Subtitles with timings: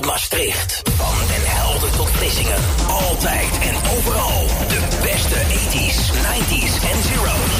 [0.00, 0.82] tot Maastricht.
[0.96, 2.56] Van Den Helder tot Vlissingen.
[2.88, 4.46] Altijd en overal.
[4.68, 7.50] De beste 80s, 90s en zeros.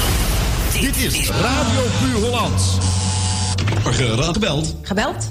[0.80, 2.79] Dit is Radio Puur Hollands.
[4.32, 4.75] Gebeld.
[4.82, 5.30] Gebeld?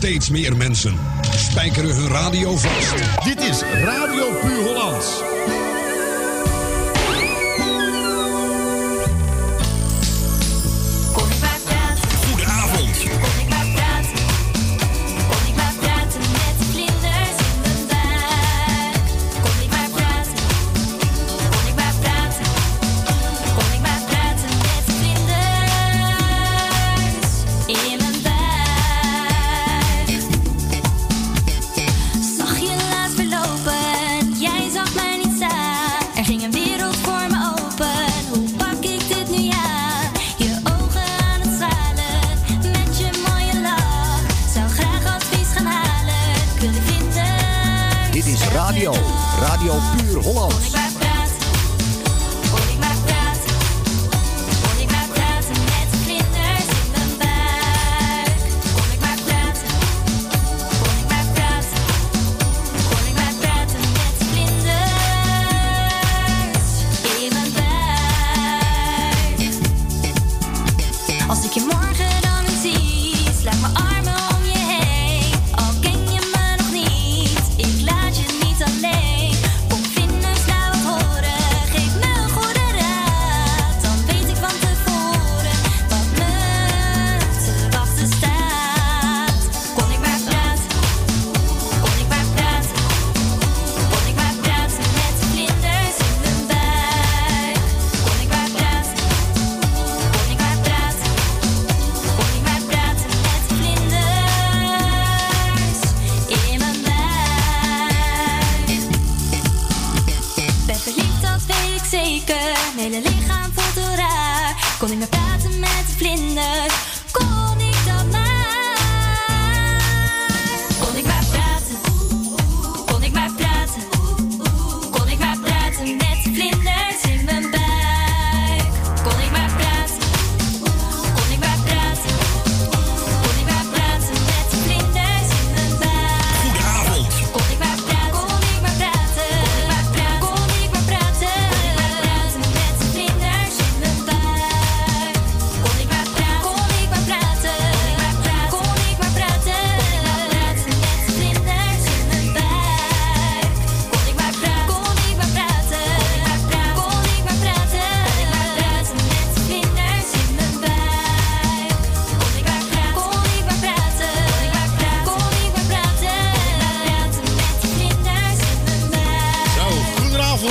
[0.00, 0.98] Steeds meer mensen
[1.36, 3.24] spijkeren hun radio vast.
[3.24, 5.22] Dit is Radio Puur Hollands.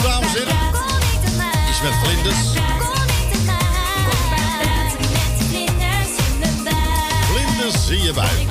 [0.01, 1.69] Goedenavond dames en heren.
[1.69, 2.57] Is met vlinders.
[7.31, 8.48] Vlinders zie je bij.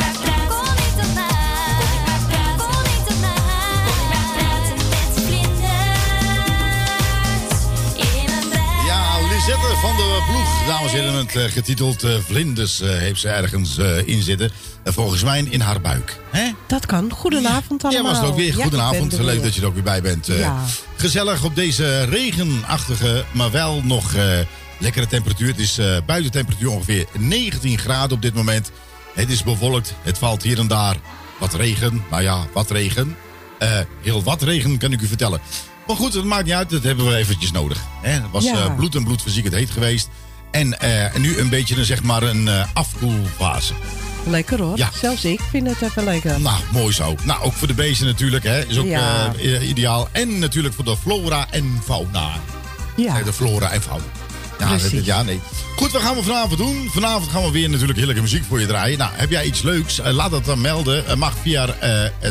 [10.69, 14.51] Dames en heren, het eh, getiteld eh, Vlinders eh, heeft ze ergens in zitten.
[14.83, 16.19] En volgens mij in haar buik.
[16.31, 16.51] Hè?
[16.67, 17.11] Dat kan.
[17.12, 18.11] Goedenavond Ja, allemaal.
[18.12, 18.56] was het ook weer.
[18.56, 19.12] Ja, Goedenavond.
[19.12, 19.43] er Leuk weer.
[19.43, 20.27] dat je er ook weer bij bent.
[20.27, 20.65] Ja.
[20.97, 24.12] Gezellig op deze regenachtige, maar wel nog
[24.78, 25.49] lekkere temperatuur.
[25.49, 28.71] Het is buitentemperatuur ongeveer 19 graden op dit moment.
[29.15, 29.95] Het is bewolkt.
[30.03, 30.97] Het valt hier en daar
[31.39, 32.04] wat regen.
[32.10, 33.16] Nou ja, wat regen.
[34.03, 35.41] Heel wat regen kan ik u vertellen.
[35.87, 36.71] Maar goed, dat maakt niet uit.
[36.71, 37.78] Dat hebben we eventjes nodig.
[38.03, 38.10] Hè?
[38.10, 38.69] Het was Ja.
[38.69, 40.09] bloed en bloedfysiek het heet geweest.
[40.50, 43.72] En eh, nu een beetje een, zeg maar een eh, afkoelfase.
[44.27, 44.77] Lekker hoor.
[44.77, 44.91] Ja.
[45.00, 46.41] Zelfs ik vind het even lekker.
[46.41, 47.15] Nou, mooi zo.
[47.24, 48.65] Nou, ook voor de beesten natuurlijk, hè.
[48.66, 49.33] Is ook Ja.
[49.42, 50.09] eh, ideaal.
[50.12, 52.28] En natuurlijk voor de flora en fauna.
[52.97, 53.12] Ja.
[53.12, 54.04] Nee, de flora en fauna.
[54.59, 55.41] Ja, dat- ja, nee.
[55.77, 56.89] Goed, wat gaan we vanavond doen?
[56.92, 58.98] Vanavond gaan we weer natuurlijk heerlijke muziek voor je draaien.
[58.98, 60.01] Nou, heb jij iets leuks?
[60.04, 61.18] Laat dat dan melden.
[61.18, 61.74] Mag via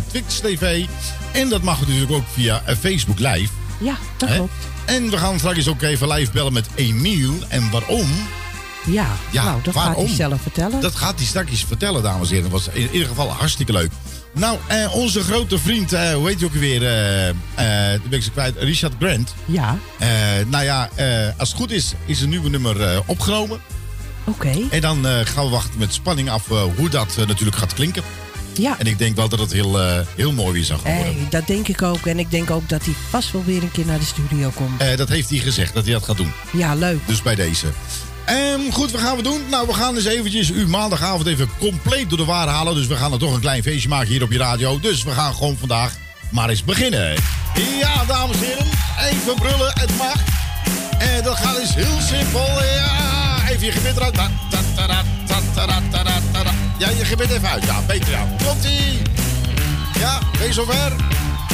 [0.07, 0.85] Twitch TV.
[1.31, 3.49] En dat mag natuurlijk ook via Facebook Live.
[3.79, 4.53] Ja, dat klopt.
[4.87, 7.33] En we gaan straks ook even live bellen met Emiel.
[7.47, 8.09] En waarom?
[8.85, 10.05] Ja, Ja, nou, dat gaat waarom?
[10.05, 10.81] hij zelf vertellen.
[10.81, 12.51] Dat gaat hij straks vertellen, dames en heren.
[12.51, 13.91] Dat was in ieder geval hartstikke leuk.
[14.31, 16.83] Nou, eh, onze grote vriend, eh, hoe heet je ook weer?
[16.85, 19.33] eh eh de ben ik zo kwijt, Richard Grant.
[19.45, 20.07] Ja, Eh,
[20.47, 21.07] nou ja, eh,
[21.37, 23.59] als het goed is, is een nieuwe nummer eh, opgenomen.
[24.23, 24.53] oké.
[24.69, 28.03] En dan eh, gaan we wachten met spanning af hoe dat natuurlijk gaat klinken.
[28.57, 31.13] Ja, En ik denk wel dat het heel, eh, heel mooi weer zou gaan worden.
[31.13, 32.05] hey, dat denk ik ook.
[32.05, 34.81] En ik denk ook dat hij vast wel weer een keer naar de studio komt.
[34.81, 36.33] Eh, dat heeft hij gezegd, dat hij dat gaat doen.
[36.53, 36.99] Ja, leuk.
[37.05, 37.67] Dus bij deze.
[38.25, 39.41] Ehm, goed, wat gaan we doen?
[39.49, 42.75] Nou, we gaan eens eventjes u maandagavond even compleet door de waar halen.
[42.75, 44.79] Dus we gaan er toch een klein feestje maken hier op je radio.
[44.79, 45.93] Dus we gaan gewoon vandaag
[46.29, 47.13] maar eens beginnen.
[47.79, 48.65] Ja, dames en heren.
[49.11, 50.15] Even brullen, het mag.
[50.99, 52.63] En dat gaat is heel simpel.
[52.63, 54.17] Ja, even je gebit eruit.
[56.77, 57.63] Ja, je gebit even uit.
[57.65, 58.25] Ja, beter ja.
[58.45, 59.01] Komt-ie.
[59.99, 60.95] Ja, ben je zover?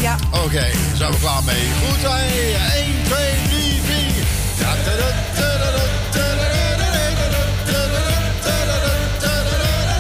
[0.02, 1.64] Ja, Oké, daar zijn we klaar mee.
[1.88, 2.54] Goed, hey.
[2.84, 3.18] 1, 2,
[3.50, 4.24] 3, 4.
[4.60, 8.32] Ta- ta- da- ta- da- da- ta- da- da- da- da- da- ta- da- da-
[8.42, 9.98] ta- da- da- ta- da- da- da.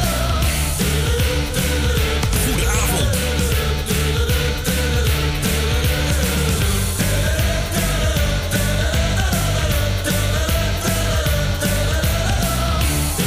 [2.43, 3.11] Goedenavond.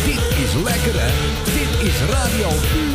[0.05, 1.16] Dit is lekker hè.
[1.97, 2.86] Dit is Radio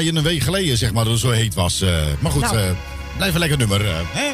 [0.00, 1.80] draaien een week geleden, zeg maar, dat het zo heet was.
[1.80, 1.90] eh.
[2.18, 2.56] maar goed, Nou.
[2.56, 2.62] eh,
[3.16, 3.84] blijf een lekker nummer.
[3.86, 4.32] eh, hè?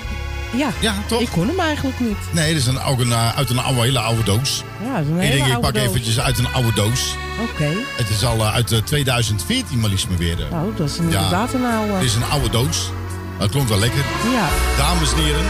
[0.57, 1.21] Ja, Ja, toch?
[1.21, 2.17] ik kon hem eigenlijk niet.
[2.31, 4.63] Nee, dat is een, ook een, uit een oude, hele oude doos.
[4.85, 5.85] Ja, dat is een ik hele denk, ik oude pak doos.
[5.89, 7.15] eventjes uit een oude doos.
[7.51, 7.69] Oké.
[7.97, 10.37] Het is al uit eh, 2014, maar liefst me weer.
[10.51, 11.93] Nou, dat is inderdaad een oude.
[11.93, 12.91] Het is een oude doos.
[13.39, 14.05] Het klonk wel lekker.
[14.33, 14.49] Ja.
[14.77, 15.45] Dames en heren,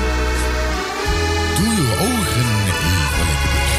[1.56, 3.76] doe uw ogen even lekker dicht.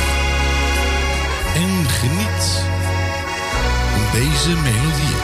[1.55, 2.45] En geniet
[3.93, 5.15] van deze melodie.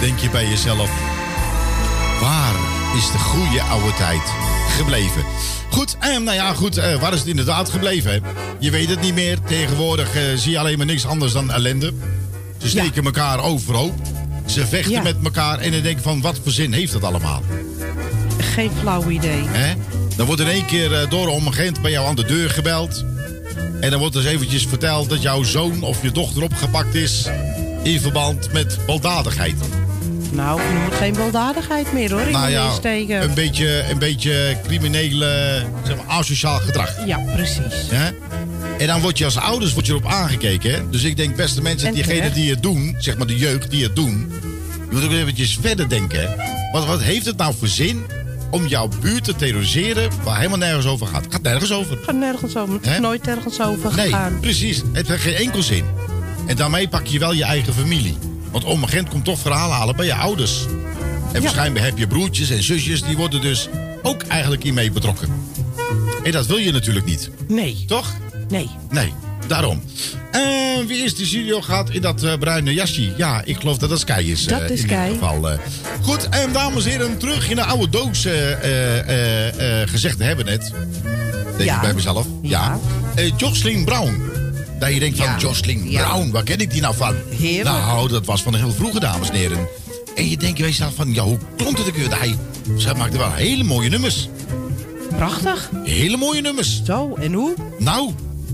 [0.00, 0.90] Denk je bij jezelf?
[2.20, 2.54] Waar
[2.96, 4.22] is de goede oude tijd
[4.76, 5.24] gebleven?
[5.70, 8.10] Goed, eh, nou ja, goed, eh, waar is het inderdaad gebleven?
[8.10, 8.18] Hè?
[8.58, 9.38] Je weet het niet meer.
[9.46, 11.92] Tegenwoordig eh, zie je alleen maar niks anders dan ellende.
[12.58, 13.94] Ze steken elkaar overhoop.
[14.46, 15.02] Ze vechten Ja.
[15.02, 17.42] met elkaar en dan denk van, wat voor zin heeft dat allemaal?
[18.38, 19.42] Geen flauw idee.
[19.46, 19.74] Hè?
[20.16, 23.04] Dan wordt in één keer eh, door een agent bij jou aan de deur gebeld.
[23.80, 27.24] En dan wordt dus eventjes verteld dat jouw zoon of je dochter opgepakt is...
[27.82, 29.56] in verband met baldadigheid.
[30.36, 32.20] Nou, je moet geen baldadigheid meer hoor.
[32.20, 33.22] In nou ja, steken.
[33.22, 37.06] een beetje, een beetje criminele, zeg maar, asociaal gedrag.
[37.06, 37.88] Ja, precies.
[38.78, 40.70] En dan word je als ouders wordt je erop aangekeken.
[40.72, 40.90] Hè?
[40.90, 42.34] Dus ik denk, beste mensen, En diegenen terecht.
[42.34, 44.32] die het doen, zeg maar de jeugd die het doen,
[44.90, 46.34] je moet ook eventjes verder denken.
[46.72, 48.04] Wat, wat heeft het nou voor zin
[48.50, 51.24] om jouw buurt te terroriseren waar helemaal nergens over gaat?
[51.30, 51.98] Gaat nergens over.
[52.02, 52.74] Gaat nergens over.
[52.74, 54.40] Het is nooit ergens over Nee, gegaan.
[54.40, 54.82] precies.
[54.92, 55.84] Het heeft geen enkel zin.
[56.46, 58.16] En daarmee pak je wel je eigen familie.
[58.56, 60.66] Want om een agent komt toch verhaal halen bij je ouders.
[61.32, 63.68] En waarschijnlijk heb je broertjes en zusjes, die worden dus
[64.02, 65.28] ook eigenlijk hiermee betrokken.
[66.22, 67.30] En dat wil je natuurlijk niet.
[67.48, 67.84] Nee.
[67.86, 68.14] Toch?
[68.48, 68.68] Nee.
[68.90, 69.12] Nee,
[69.46, 69.82] daarom.
[70.30, 73.12] En wie is de studio gaat in dat eh, bruine jasje?
[73.16, 74.44] Ja, ik geloof dat dat Sky is.
[74.44, 75.08] Dat eh, is in Sky.
[75.12, 75.50] geval.
[75.50, 75.58] eh.
[76.02, 78.26] Goed, en dames en heren, terug in de oude doos
[79.90, 80.72] gezegd te hebben net.
[81.56, 81.74] Denk Ja.
[81.74, 82.26] ik bij mezelf.
[82.42, 82.78] Ja.
[83.14, 84.22] Eh, Jocelyn Brown.
[84.78, 85.36] Dat je denkt van, Ja.
[85.38, 86.08] Jocelyn Ja.
[86.08, 87.14] Brown, waar ken ik die nou van?
[87.30, 87.64] Heerlijk.
[87.76, 89.68] Nou, dat was van heel vroege, dames en heren.
[90.14, 92.18] En je denkt bij jezelf van, ja, hoe klonk het ook weer?
[92.18, 92.36] Hij,
[92.76, 94.28] zij maakte wel hele mooie nummers.
[95.16, 95.70] Prachtig.
[95.84, 96.82] Hele mooie nummers.
[96.84, 97.54] Zo, en hoe?
[97.78, 98.12] Nou,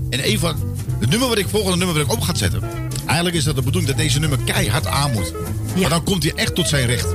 [0.09, 0.55] en een van
[0.99, 2.61] het nummer wat ik volgende nummer wat ik op ga zetten.
[3.05, 5.33] Eigenlijk is dat de bedoeling dat deze nummer keihard aan moet.
[5.79, 7.11] Maar dan komt hij echt tot zijn recht.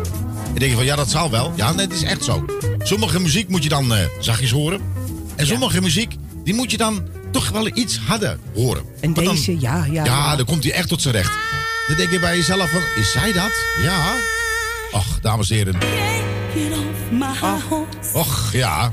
[0.47, 1.53] En denk je van ja, dat zal wel.
[1.57, 2.45] Ja, nee, het is echt zo.
[2.83, 4.81] Sommige muziek moet je dan eh, zachtjes horen.
[5.37, 8.83] En sommige muziek, die moet je dan toch wel iets harder horen.
[9.01, 10.05] En Want dan- deze, ja, ja.
[10.05, 11.33] ja, dan komt hij echt tot zijn recht.
[11.87, 13.53] Dan denk je bij jezelf van, is zij dat?
[13.83, 14.15] Ja.
[14.91, 15.79] Och, dames en heren.
[18.13, 18.93] Och, ja.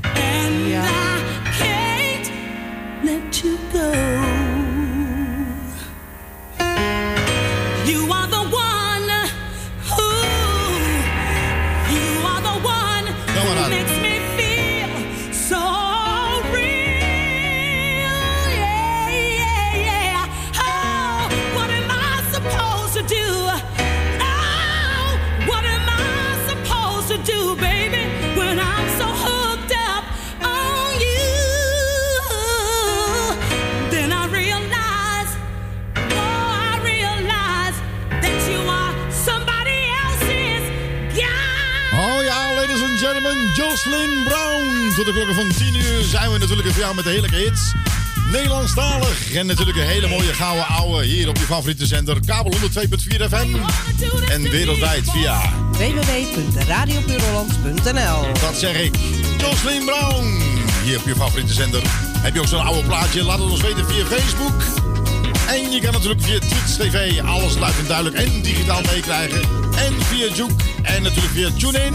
[43.76, 44.92] Jocelyn Brown.
[44.94, 47.72] Tot de klokken van 10 uur zijn we natuurlijk voor jou met de heerlijke hits.
[48.32, 52.58] Nederlandstalig en natuurlijk een hele mooie gouden ouwe hier op je favoriete zender kabel 102.4
[53.28, 53.56] FM
[54.30, 55.40] en wereldwijd via
[55.70, 58.96] www.radiopuurhollands.nl Dat zeg ik,
[59.38, 60.42] Jocelyn Brown
[60.82, 61.82] hier op je favoriete zender.
[62.18, 63.22] Heb je ook zo'n oude plaatje?
[63.22, 64.62] Laat het ons weten via Facebook.
[65.48, 69.40] En je kan natuurlijk via Twitch TV alles luid en duidelijk en digitaal meekrijgen.
[69.76, 71.94] En via Juke en natuurlijk via TuneIn.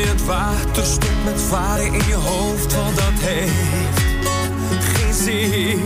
[0.00, 5.80] In het water, stop met varen in je hoofd, want dat heeft geen zin.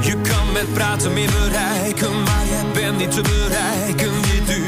[0.00, 4.12] Je kan met praten meer bereiken, maar jij bent niet te bereiken.
[4.22, 4.67] Dit duurt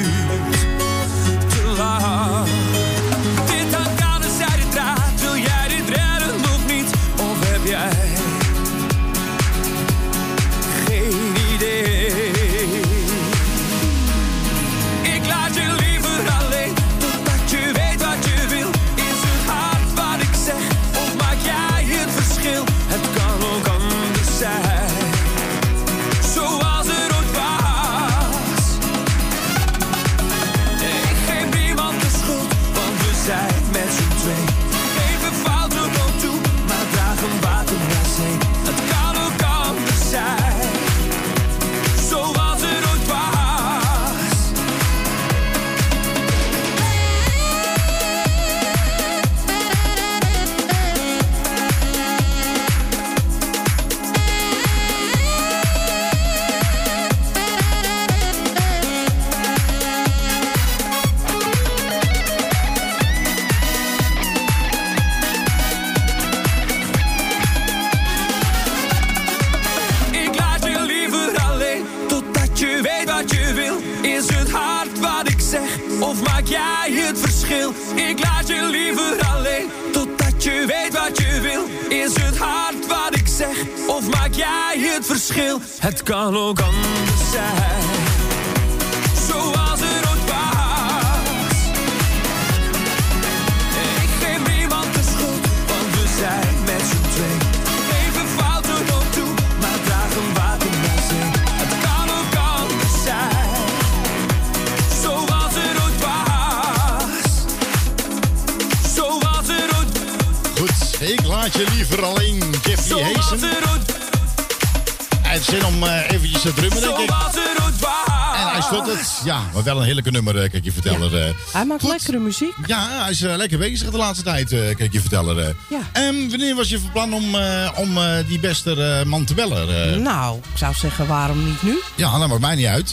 [119.64, 121.26] maar wel een heerlijke nummer, eh, kan ik je vertellen.
[121.26, 121.34] eh.
[121.52, 121.90] Hij maakt Goed.
[121.90, 122.54] lekkere muziek.
[122.66, 125.56] Ja, hij is eh, lekker bezig de laatste tijd, kan ik je vertellen.
[125.70, 125.80] Ja.
[125.92, 127.34] En wanneer was je van plan om,
[127.76, 130.02] om die beste man te bellen?
[130.02, 131.80] Nou, ik zou zeggen, waarom niet nu?
[131.96, 132.90] Ja, dat maakt mij niet uit.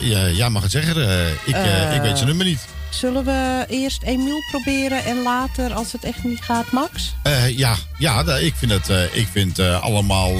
[0.00, 0.96] Ja, jij mag het zeggen.
[1.44, 1.56] ik,
[1.94, 2.60] ik weet zijn nummer niet.
[2.90, 7.14] Zullen we eerst Emiel proberen en later, als het echt niet gaat, Max?
[7.50, 10.32] Ja, ja ik vind het ik vind, allemaal,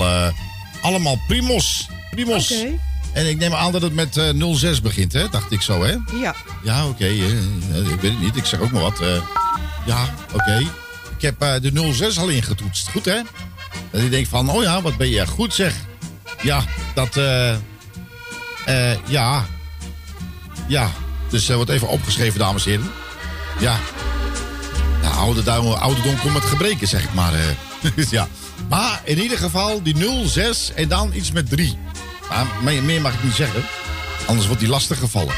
[0.81, 1.89] allemaal primos.
[2.11, 2.53] Primos.
[2.53, 2.79] Oké.
[3.19, 5.29] En ik neem aan dat het met eh, 06 begint, hè?
[5.29, 5.97] Dacht ik zo, hè?
[6.21, 6.35] Ja.
[6.63, 7.05] Ja, oké.
[7.05, 8.37] eh, eh, ik weet het niet.
[8.37, 9.01] Ik zeg ook maar wat.
[9.01, 9.23] eh.
[9.87, 10.57] ja, oké.
[11.17, 12.89] Ik heb eh, de 06 al ingetoetst.
[12.91, 13.21] Goed, hè?
[13.91, 15.75] Dat ik denk van, oh ja, wat ben je goed, zeg.
[16.43, 17.17] Ja, dat...
[17.17, 17.51] eh
[18.65, 19.47] eh, ja.
[20.69, 20.91] Ja.
[21.31, 22.91] Dus eh, wordt even opgeschreven, dames en heren.
[23.61, 23.79] Ja.
[25.03, 27.33] Ja, oude duim, ouderdom komt met gebreken, zeg ik maar.
[27.35, 27.91] eh.
[28.11, 28.29] ja.
[28.69, 31.77] Maar in ieder geval die 06 en dan iets met 3.
[32.31, 33.62] Maar meer, mag ik niet zeggen.
[34.27, 35.35] Anders wordt die lastig gevallen.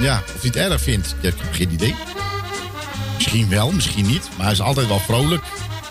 [0.00, 1.94] Ja, of hij het erg vindt, ik heb geen idee.
[3.14, 4.28] Misschien wel, misschien niet.
[4.36, 5.42] Maar hij is altijd wel vrolijk.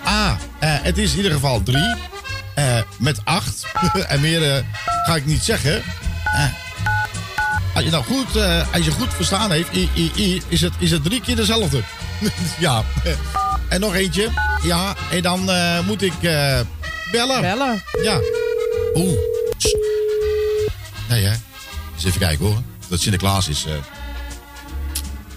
[0.03, 1.95] Ah, eh, het is in ieder geval 3.
[2.97, 3.65] met 8.
[4.07, 4.63] en meer eh,
[5.05, 5.83] ga ik niet zeggen.
[6.23, 6.45] Eh,
[7.73, 10.73] als je nou goed, eh, als je goed verstaan heeft, i, i, i, is, het,
[10.79, 11.81] is het drie keer dezelfde.
[12.59, 12.83] ja.
[13.69, 14.29] En nog eentje.
[14.63, 16.59] Ja, en dan eh, moet ik eh,
[17.11, 17.41] bellen.
[17.41, 17.83] Bellen.
[18.03, 18.19] Ja.
[18.93, 19.17] Oeh.
[22.05, 22.61] Eens even kijken hoor.
[22.87, 23.65] Dat Sinterklaas is.
[23.65, 23.73] eh.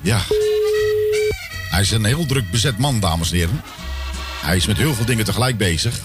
[0.02, 0.20] Ja.
[1.70, 3.62] Hij is een heel druk bezet man, dames en heren.
[4.42, 6.00] Hij is met heel veel dingen tegelijk bezig.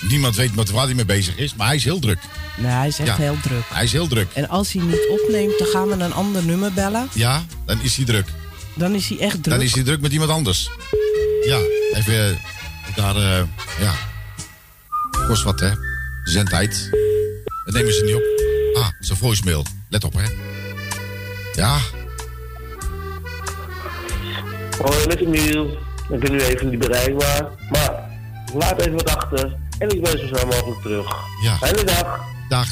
[0.00, 2.18] Niemand weet met waar hij mee bezig is, maar hij is heel druk.
[2.56, 3.16] Nee, hij is echt Ja.
[3.16, 3.62] heel druk.
[3.72, 4.26] Hij is heel druk.
[4.32, 7.08] En als hij niet opneemt, dan gaan we een ander nummer bellen.
[7.12, 8.26] Ja, dan is hij druk.
[8.74, 9.44] Dan is hij echt druk.
[9.56, 10.70] Dan is hij druk met iemand anders.
[11.46, 11.58] Ja,
[11.92, 12.36] even eh,
[12.96, 13.42] daar, eh,
[13.80, 13.94] ja.
[15.26, 15.70] Kost wat, hè?
[16.24, 16.90] Zendtijd.
[17.64, 18.35] Dat nemen ze niet op.
[19.06, 19.64] Zijn voicemail.
[19.88, 20.24] Let op, hè?
[21.54, 21.78] Ja,
[24.82, 25.78] Hoi, met Emiel.
[26.10, 27.48] Ik ben nu even niet bereikbaar.
[27.70, 28.10] Maar
[28.54, 29.56] laat even wat achter.
[29.78, 31.16] En ik ben zo snel mogelijk terug.
[31.42, 31.56] Ja.
[31.56, 32.20] Fijne dag.
[32.48, 32.68] dag.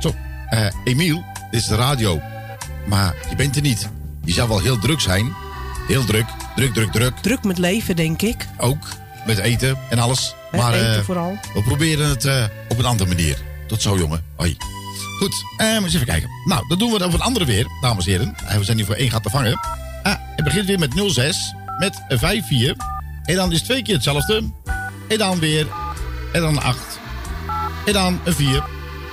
[0.00, 0.14] Zo,
[0.48, 2.20] eh, Emiel, dit is de radio.
[2.86, 3.88] Maar je bent er niet.
[4.24, 5.34] Je zou wel heel druk zijn.
[5.86, 6.26] Heel druk.
[6.56, 7.16] Druk, druk, druk.
[7.16, 8.46] Druk met leven, denk ik.
[8.58, 8.88] Ook.
[9.26, 10.34] Met eten en alles.
[10.56, 11.38] Maar eten eh, vooral.
[11.54, 13.36] we proberen het eh, op een andere manier.
[13.66, 14.24] Tot zo, jongen.
[14.36, 14.56] Hoi.
[15.18, 16.28] Goed, eh, eens even kijken.
[16.44, 18.34] Nou, dan doen we het op een andere weer, dames en heren.
[18.46, 19.58] Eh, we zijn hier voor één gat te vangen.
[20.36, 22.76] Het begint weer met 06, met een 5-4.
[23.24, 24.42] En dan is twee keer hetzelfde.
[25.08, 25.66] En dan weer,
[26.32, 26.98] en dan een 8.
[27.86, 28.54] En dan een 4.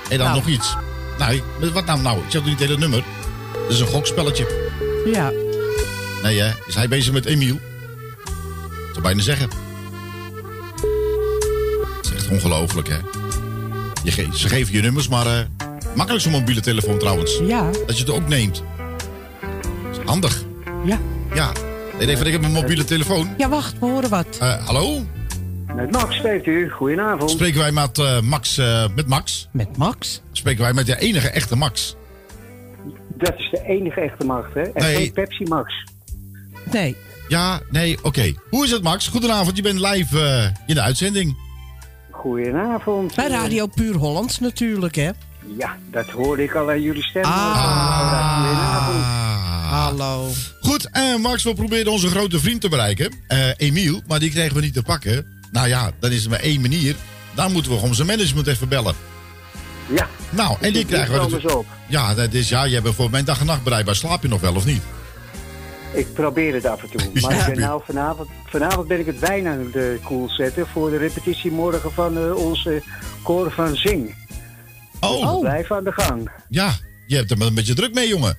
[0.08, 0.34] En dan Nou.
[0.34, 0.76] nog iets.
[1.18, 2.00] Nou, wat nou?
[2.00, 3.04] Nou, ik zeg niet het hele nummer.
[3.52, 4.70] Dat is een gokspelletje.
[5.12, 5.30] Ja.
[6.22, 6.50] Nee, hè?
[6.66, 7.54] Is hij bezig met Emiel?
[7.54, 9.48] Ik zou bijna zeggen.
[12.22, 12.96] Echt ongelooflijk, hè?
[14.04, 15.38] Je ge- ze geven je nummers, maar eh,
[15.96, 17.40] makkelijk zo'n mobiele telefoon trouwens.
[17.46, 17.70] Ja.
[17.86, 18.62] Dat je het ook neemt.
[19.82, 20.42] Dat is handig.
[20.84, 20.98] Ja.
[21.34, 21.52] Ja.
[21.98, 23.28] Nee, ik heb een mobiele telefoon.
[23.38, 24.26] Ja, wacht, we horen wat.
[24.40, 25.02] Eh, hallo?
[25.74, 26.70] Met Max spreekt u.
[26.70, 27.30] Goedenavond.
[27.30, 29.48] Spreken wij met eh, Max, eh, met Max?
[29.52, 30.22] Met Max?
[30.32, 31.96] Spreken wij met de enige echte Max?
[33.18, 34.60] Dat is de enige echte macht, hè?
[34.62, 34.96] En Nee.
[34.96, 35.72] geen Pepsi Max.
[36.72, 36.96] Nee.
[37.28, 38.32] Ja, nee, oké.
[38.50, 39.08] Hoe is het, Max?
[39.08, 41.36] Goedenavond, je bent live eh, in de uitzending.
[42.22, 43.14] Goedenavond.
[43.14, 45.10] Bij Radio Puur Hollands natuurlijk, hè?
[45.58, 47.24] Ja, dat hoorde ik al aan jullie stem.
[47.24, 48.36] Ah.
[48.36, 49.04] Goedenavond.
[49.70, 50.28] Hallo.
[50.60, 53.14] Goed, eh, Max, we proberen onze grote vriend te bereiken.
[53.26, 55.26] eh, Emiel, maar die kregen we niet te pakken.
[55.50, 56.94] Nou ja, dan is er maar één manier.
[57.34, 58.94] Dan moeten we gewoon zijn management even bellen.
[59.94, 60.08] Ja.
[60.30, 61.58] Nou, en die krijgen we komen natuurlijk...
[61.58, 61.66] op.
[61.88, 63.94] Ja, dat is, ja, je bent voor mijn dag en nacht bereikbaar.
[63.96, 64.82] Slaap je nog wel of niet?
[65.94, 67.10] Ik probeer het af en toe.
[67.22, 67.46] Maar Ja.
[67.46, 70.90] ik ben nou vanavond, vanavond ben ik het wijn aan het eh, koel zetten voor
[70.90, 72.82] de repetitie morgen van eh, onze
[73.22, 74.14] koor van Zing.
[75.00, 75.40] Oh.
[75.40, 76.30] Blijf aan de gang.
[76.48, 76.72] Ja,
[77.06, 78.36] je hebt er maar een beetje druk mee, jongen.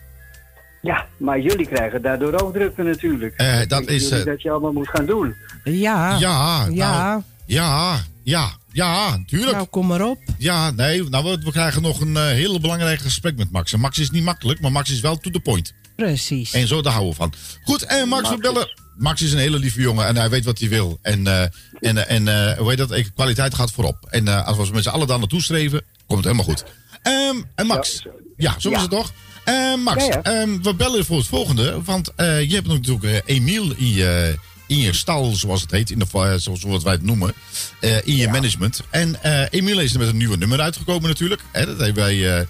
[0.81, 3.33] Ja, maar jullie krijgen daardoor ook drukte natuurlijk.
[3.37, 5.35] Eh, dat Denken is, eh, dat je allemaal moet gaan doen.
[5.63, 6.17] Ja.
[6.17, 7.07] Ja, Ja.
[7.07, 9.51] nou, ja, ja, ja, tuurlijk.
[9.51, 10.17] Nou, kom maar op.
[10.37, 13.73] Ja, nee, nou, we, we krijgen nog een eh, heel belangrijk gesprek met Max.
[13.73, 15.73] En Max is niet makkelijk, maar Max is wel to the point.
[15.95, 16.51] Precies.
[16.53, 17.33] En zo, daar houden we van.
[17.63, 18.73] Goed, en Max, we Max bellen.
[18.97, 20.99] Max is een hele lieve jongen en hij weet wat hij wil.
[21.01, 21.41] En, eh,
[21.79, 23.01] en, eh, en eh, hoe heet dat?
[23.15, 23.97] Kwaliteit gaat voorop.
[24.09, 26.63] En eh, als we met z'n allen daar naartoe streven, komt het helemaal goed.
[27.01, 28.05] Ehm, en Max,
[28.37, 28.81] ja, zo is Ja.
[28.81, 29.11] het toch?
[29.43, 30.41] Eh, Max, Ja, ja.
[30.41, 31.81] ehm, we bellen voor het volgende.
[31.83, 35.99] Want eh, je hebt natuurlijk Emiel in je, in je stal, zoals het heet, in
[35.99, 37.33] de, zoals wij het noemen,
[37.79, 38.81] eh, in je management.
[38.89, 41.41] En eh Emiel is er met een nieuwe nummer uitgekomen natuurlijk.
[41.51, 42.47] Hè, dat hebben wij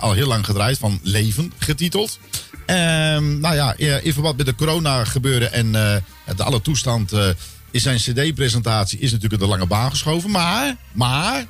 [0.00, 2.18] al heel lang gedraaid, van Leven getiteld.
[2.66, 5.96] Ehm, nou ja, eh, in verband met de corona gebeuren en eh,
[6.36, 7.28] de alle toestand eh,
[7.70, 10.30] is zijn cd-presentatie is natuurlijk de lange baan geschoven.
[10.30, 11.44] Maar, maar,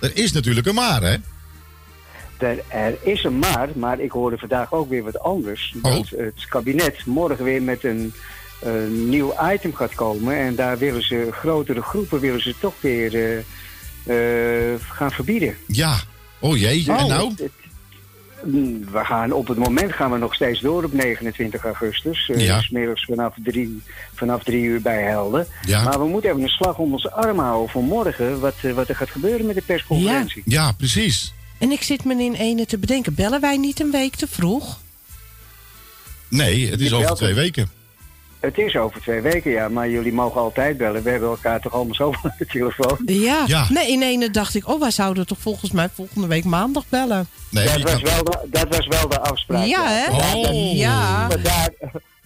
[0.00, 1.16] er is natuurlijk een maar, hè?
[2.38, 5.74] Er, er is een maar, maar ik hoorde vandaag ook weer wat anders.
[5.82, 5.92] Oh.
[5.92, 8.12] Dat het kabinet morgen weer met een,
[8.60, 10.36] een nieuw item gaat komen.
[10.36, 13.38] En daar willen ze grotere groepen willen ze toch weer eh,
[14.72, 15.56] eh, gaan verbieden.
[15.66, 16.00] Ja.
[16.38, 17.32] Oh jee, en nou?
[17.36, 17.50] Het-
[18.42, 22.28] we gaan, op het moment gaan we nog steeds door op 29 augustus.
[22.28, 22.60] eh Ja.
[22.60, 23.82] smiddags vanaf drie,
[24.14, 25.46] vanaf drie uur bij Helden.
[25.66, 25.82] Ja.
[25.82, 28.40] Maar we moeten even een slag om onze arm houden voor morgen.
[28.40, 30.42] Wat, eh, wat er gaat gebeuren met de persconferentie.
[30.44, 31.32] Ja, precies.
[31.58, 34.78] En ik zit me in ene te bedenken, bellen wij niet een week te vroeg?
[36.28, 37.70] Nee, het is Je over twee weken.
[38.40, 41.02] Het is over twee weken, ja, maar jullie mogen altijd bellen.
[41.02, 42.98] We hebben elkaar toch allemaal zo aan de telefoon.
[43.06, 43.44] Ja.
[43.46, 43.66] Ja.
[43.70, 47.28] Nee, in ene dacht ik, oh, wij zouden toch volgens mij volgende week maandag bellen.
[47.50, 49.66] Nee, Dat was, kan- wel de, dat was wel de afspraak.
[49.66, 50.10] Ja, hè?
[50.36, 50.76] Oh.
[50.76, 51.28] Ja.
[51.30, 51.68] Vandaar,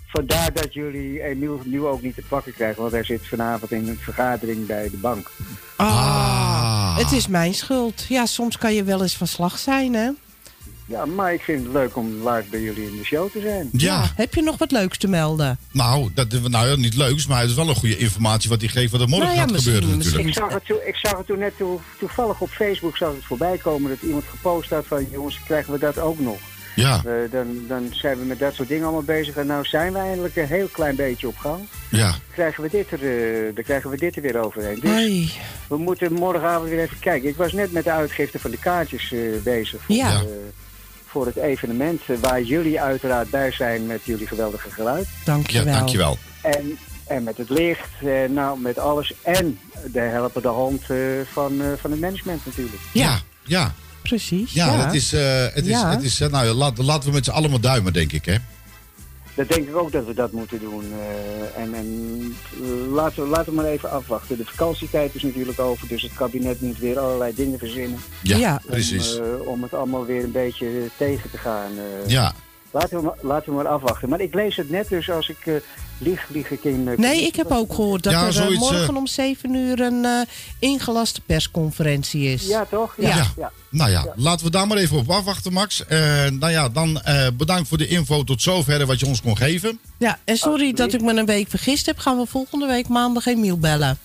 [0.06, 3.88] vandaar dat jullie Emiel nu ook niet te pakken krijgen, want hij zit vanavond in
[3.88, 5.30] een vergadering bij de bank.
[5.76, 6.96] Ah.
[6.98, 8.04] Het is mijn schuld.
[8.08, 10.10] Ja, soms kan je wel eens van slag zijn, hè?
[10.92, 13.68] Ja, maar ik vind het leuk om live bij jullie in de show te zijn.
[13.72, 15.58] Ja, Heb je nog wat leuks te melden?
[15.72, 18.68] nou, dat, nou ja, niet leuks, maar het is wel een goede informatie wat hij
[18.70, 20.28] geeft wat er morgen Nou ja, gaat misschien- gebeuren natuurlijk.
[20.28, 23.24] Ik zag het, toen, ik zag het toen net toe, toevallig op Facebook zag het
[23.24, 26.38] voorbij komen dat iemand gepost had van jongens, krijgen we dat ook nog?
[26.74, 29.92] Ja, Eh, dan, dan zijn we met dat soort dingen allemaal bezig en nou zijn
[29.92, 31.60] we eindelijk een heel klein beetje op gang.
[31.90, 32.14] ja.
[32.32, 34.80] Krijgen we dit er, eh, dan krijgen we dit er weer overheen.
[34.80, 35.32] Dus Hoi.
[35.68, 37.28] we moeten morgenavond weer even kijken.
[37.28, 40.22] Ik was net met de uitgifte van de kaartjes eh, bezig voor, Ja.
[41.12, 42.00] Voor het evenement.
[42.06, 45.04] eh, waar jullie uiteraard bij zijn met jullie geweldige geluid.
[45.06, 45.74] Ja, Dankjewel.
[45.74, 46.18] dankjewel.
[46.42, 49.12] En, en met het licht, eh, nou met alles.
[49.22, 49.58] En
[49.92, 50.96] de helpende hand eh,
[51.32, 52.82] van, eh, van het management natuurlijk.
[52.92, 53.74] Ja, ja.
[54.02, 54.52] Precies.
[54.52, 55.90] Ja, Ja, het is, eh, het is, Ja.
[55.90, 56.46] het is nou,
[56.76, 58.36] laten we met z'n allen maar duimen, denk ik, hè?
[59.34, 60.84] Dat denk ik ook dat we dat moeten doen.
[60.92, 61.86] eh, en en
[62.62, 64.36] eh, laten, we, laten we maar even afwachten.
[64.36, 67.98] De vakantietijd is natuurlijk over, dus het kabinet moet weer allerlei dingen verzinnen.
[68.22, 68.60] Ja, Ja.
[68.66, 69.16] precies.
[69.18, 71.70] Om, eh, om het allemaal weer een beetje tegen te gaan.
[71.78, 72.08] eh.
[72.10, 72.32] ja,
[72.70, 74.08] Laten we, laten we maar afwachten.
[74.08, 75.62] Maar ik lees het net, dus als ik
[76.02, 76.88] lieg, lieg ik in...
[76.88, 79.54] eh, Nee, ik heb ook gehoord dat Ja, er eh, zoiets, morgen eh, om 7
[79.54, 80.20] uur een eh,
[80.58, 82.46] ingelaste persconferentie is.
[82.46, 82.94] Ja, toch?
[82.98, 83.26] Ja.
[83.36, 83.52] ja.
[83.70, 85.82] nou ja, laten we daar maar even op afwachten, Max.
[86.30, 89.78] Nou ja, dan eh, bedankt voor de info tot zover wat je ons kon geven.
[89.98, 91.98] Ja, en sorry dat ik me een week vergist heb.
[91.98, 93.98] Gaan we volgende week maandag Emiel bellen.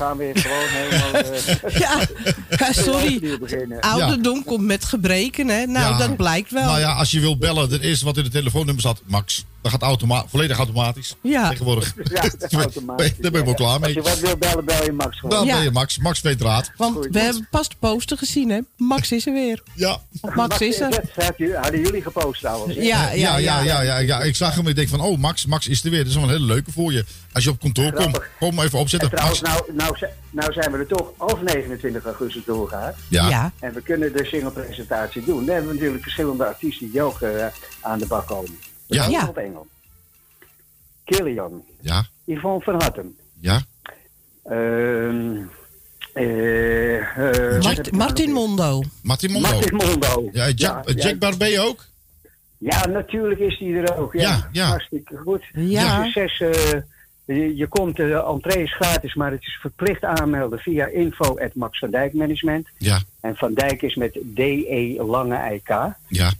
[0.00, 1.22] Gaan we gewoon helemaal...
[1.22, 2.00] eh, Ja,
[2.58, 3.38] ja, sorry.
[3.80, 5.66] Ouderdom komt met gebreken, hè?
[5.66, 5.98] Nou, Ja.
[5.98, 6.64] dat blijkt wel.
[6.64, 9.44] Nou ja, als je wil bellen, het eerste wat in de telefoonnummer staat, Max.
[9.62, 11.14] Dat gaat automa volledig automatisch.
[11.22, 11.48] Ja.
[11.48, 11.94] Tegenwoordig.
[12.04, 13.12] Ja, dat is automatisch.
[13.20, 13.94] Daar ben je wel klaar Als mee.
[13.94, 15.36] je wat wil bellen, bel je Max gewoon.
[15.36, 15.54] Dan Ja.
[15.54, 15.98] ben je Max.
[15.98, 16.70] Max weet raad.
[16.76, 17.08] Want Goed.
[17.10, 18.58] we hebben pas de poster gezien, hè?
[18.76, 19.62] Max is er weer.
[19.74, 20.00] Ja.
[20.34, 20.90] Max is er.
[20.90, 22.74] dat u- hadden jullie gepost trouwens.
[22.74, 22.82] Ja,
[23.12, 24.20] Ja, ja, ja, ja, ja.
[24.22, 25.98] Ik zag hem en ik denk van, oh, Max, Max is er weer.
[25.98, 27.04] Dat is wel een hele leuke voor je.
[27.32, 29.10] Als je op kantoor komt, kom maar even En opzetten.
[29.10, 32.92] trouwens, nou, nou, zi- nou zijn we er toch over 29 augustus doorgegaan.
[33.08, 33.28] Ja.
[33.28, 33.52] Ja.
[33.60, 35.36] En we kunnen de singlepresentatie doen.
[35.44, 37.46] Dan hebben we natuurlijk verschillende artiesten die ook eh,
[37.80, 38.58] aan de bak komen.
[38.86, 39.02] Ja.
[39.04, 39.08] Ja.
[39.10, 39.26] Ja.
[39.28, 39.66] Op Engel.
[41.04, 41.64] Killian.
[41.80, 43.16] Ja, Yvonne van Hattem.
[43.40, 43.62] ja.
[44.44, 45.36] Ehm,
[46.12, 48.82] eh, eh, Mart- ik nou Martin Mondo.
[49.02, 49.30] Martin?
[49.30, 49.48] Mondo.
[49.50, 50.28] Martin Mondo.
[50.32, 51.84] Ja, Jack, ja, Jack Barbé ook?
[52.58, 54.12] ja, natuurlijk is die er ook.
[54.12, 54.66] Ja, Ja, ja.
[54.66, 55.42] Hartstikke goed.
[55.52, 56.04] Ja.
[56.04, 56.40] Succes.
[56.40, 56.80] eh,
[57.34, 61.54] je, je komt, de entree is gratis, maar het is verplicht aanmelden via info at
[61.54, 62.68] Max van Dijk Management.
[62.76, 65.68] Ja, En Van Dijk is met DE lange IK.
[66.08, 66.32] ja,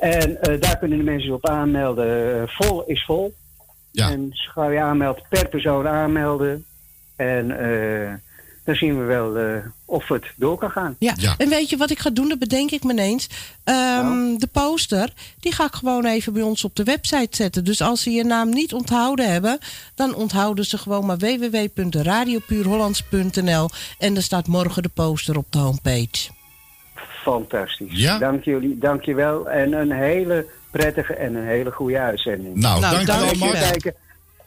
[0.00, 2.40] En eh, daar kunnen de mensen op aanmelden.
[2.42, 3.34] Eh, vol is vol.
[3.90, 4.10] ja.
[4.10, 6.64] En ga je aanmelden, per persoon aanmelden.
[7.16, 8.12] En eh,
[8.64, 10.96] dan zien we wel eh, of het door kan gaan.
[10.98, 11.12] Ja.
[11.16, 11.34] Ja.
[11.38, 12.28] en weet je wat ik ga doen?
[12.28, 13.28] Dat bedenk ik me ineens.
[13.64, 14.38] Ehm, Nou?
[14.38, 17.64] De poster, die ga ik gewoon even bij ons op de website zetten.
[17.64, 19.58] Dus als ze je naam niet onthouden hebben,
[19.94, 26.30] dan onthouden ze gewoon maar www.radiopuurhollands.nl en er staat morgen de poster op de homepage.
[27.22, 27.98] Fantastisch.
[28.00, 28.18] Ja?
[28.18, 29.50] Dank jullie, dank je wel.
[29.50, 32.56] En een hele prettige en een hele goede uitzending.
[32.56, 33.48] Nou, Nou, dankjewel dankjewel.
[33.52, 33.70] Max.
[33.70, 33.94] Kijken.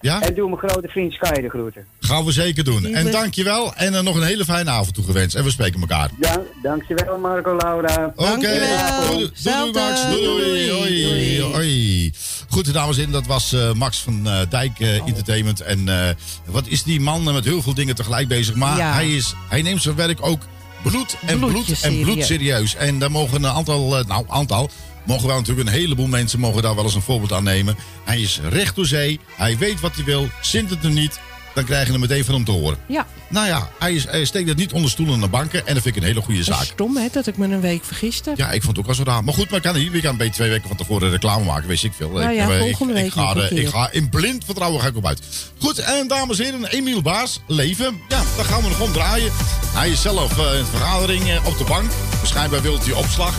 [0.01, 1.85] Ja, En doe mijn grote vriend Sky de groeten.
[1.99, 2.85] gaan we zeker doen.
[2.85, 3.73] En dankjewel.
[3.75, 5.35] En eh, nog een hele fijne avond toegewenst.
[5.35, 6.09] En we spreken elkaar.
[6.19, 8.11] Ja, dankjewel Marco Laura.
[8.15, 9.17] Oké, Dankjewel.
[9.43, 10.01] doei, Max.
[10.09, 10.67] Doei, doei, Doei.
[10.67, 11.51] doei, Doei.
[11.51, 12.13] doei.
[12.49, 15.61] Goed, dames en heren, dat was eh, Max van eh, Dijk Entertainment.
[15.61, 16.09] En eh,
[16.45, 18.55] wat is die man met heel veel dingen tegelijk bezig.
[18.55, 18.93] Maar Ja.
[18.93, 20.41] hij, is, hij neemt zijn werk ook
[20.83, 22.75] bloed en bloed en bloed serieus.
[22.75, 24.69] En daar mogen een aantal, nou aantal,
[25.05, 27.75] mogen wel natuurlijk een heleboel mensen mogen daar wel eens een voorbeeld aan nemen.
[28.03, 31.19] Hij is recht door zee, hij weet wat hij wil, zint het hem niet,
[31.53, 32.77] dan krijg je hem meteen van hem te horen.
[32.87, 35.83] Ja, Nou ja, hij, is, hij steekt het niet onder stoelen en banken en dat
[35.83, 36.63] vind ik een hele goede zaak.
[36.63, 38.33] stom hè, dat ik me een week vergiste.
[38.35, 39.23] Ja, ik vond het ook wel zo raar.
[39.23, 39.91] Maar goed, maar kan niet.
[39.91, 42.09] We gaan bij twee weken van tevoren reclame maken, weet ik veel.
[42.09, 44.45] Nou ik, ja, eh, volgende ik, week ik, ga, een er- ik ga in blind
[44.45, 45.21] vertrouwen ga ik op uit.
[45.59, 47.99] Goed, en dames en heren, Emiel Baas, leven.
[48.09, 49.31] Ja, daar gaan we nog om draaien.
[49.73, 51.91] Hij is zelf eh, in een vergadering eh, op de bank.
[52.17, 53.33] Waarschijnlijk wilt hij opslag.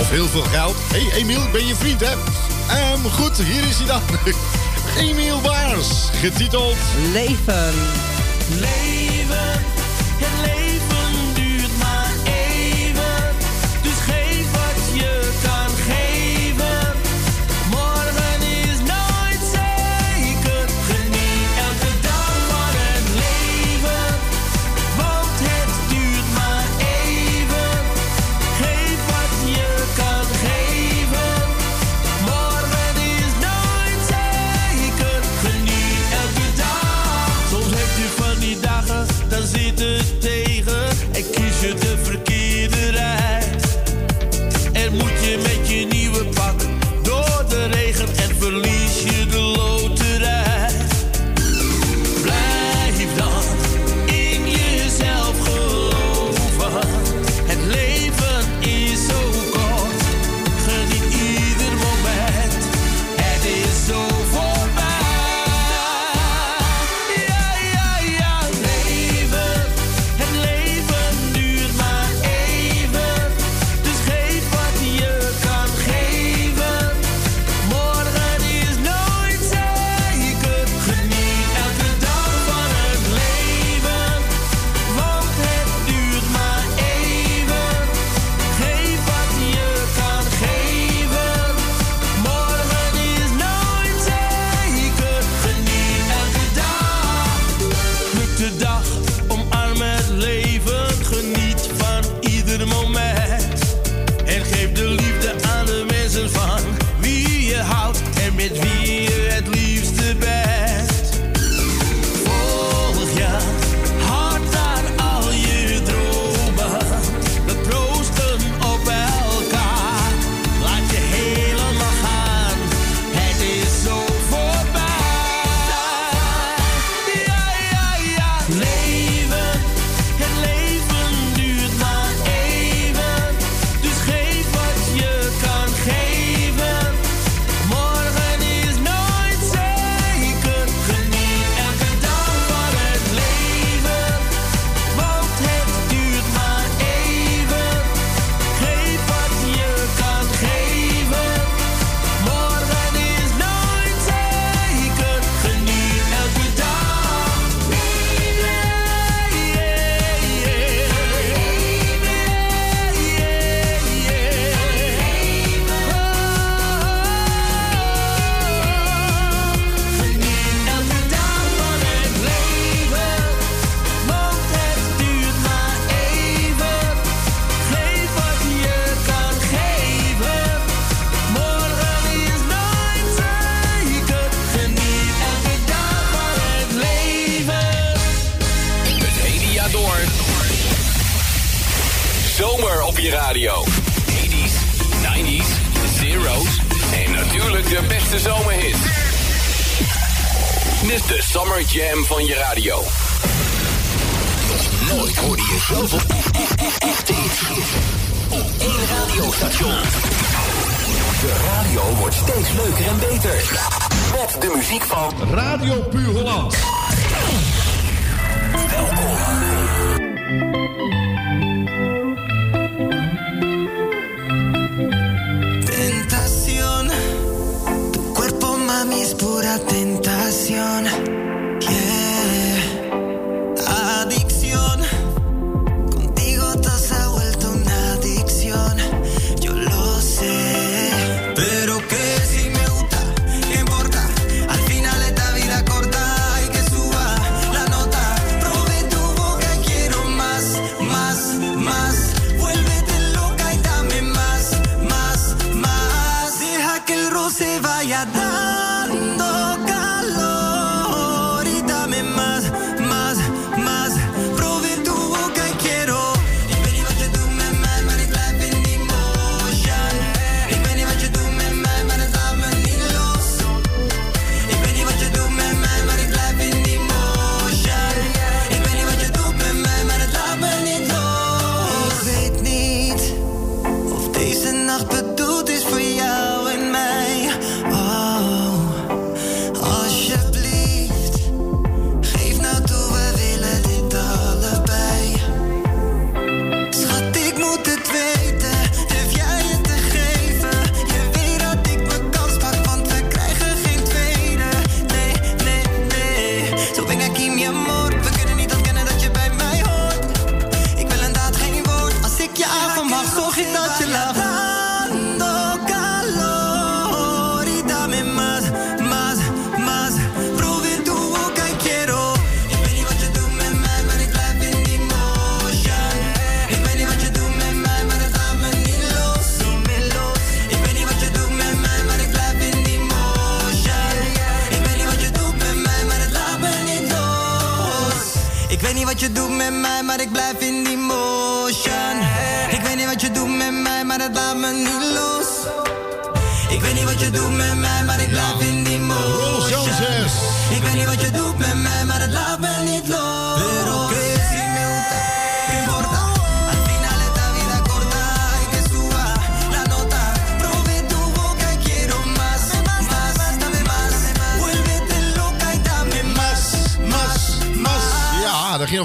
[0.00, 0.76] Of heel veel geld.
[0.92, 2.12] Hé, hey, Emiel, ik ben je vriend, hè?
[2.68, 4.02] Ehm, goed, hier is hij dan.
[5.08, 6.76] Emiel Baas, getiteld...
[7.12, 7.74] Leven.
[8.48, 9.64] Leven,
[10.18, 10.59] het leven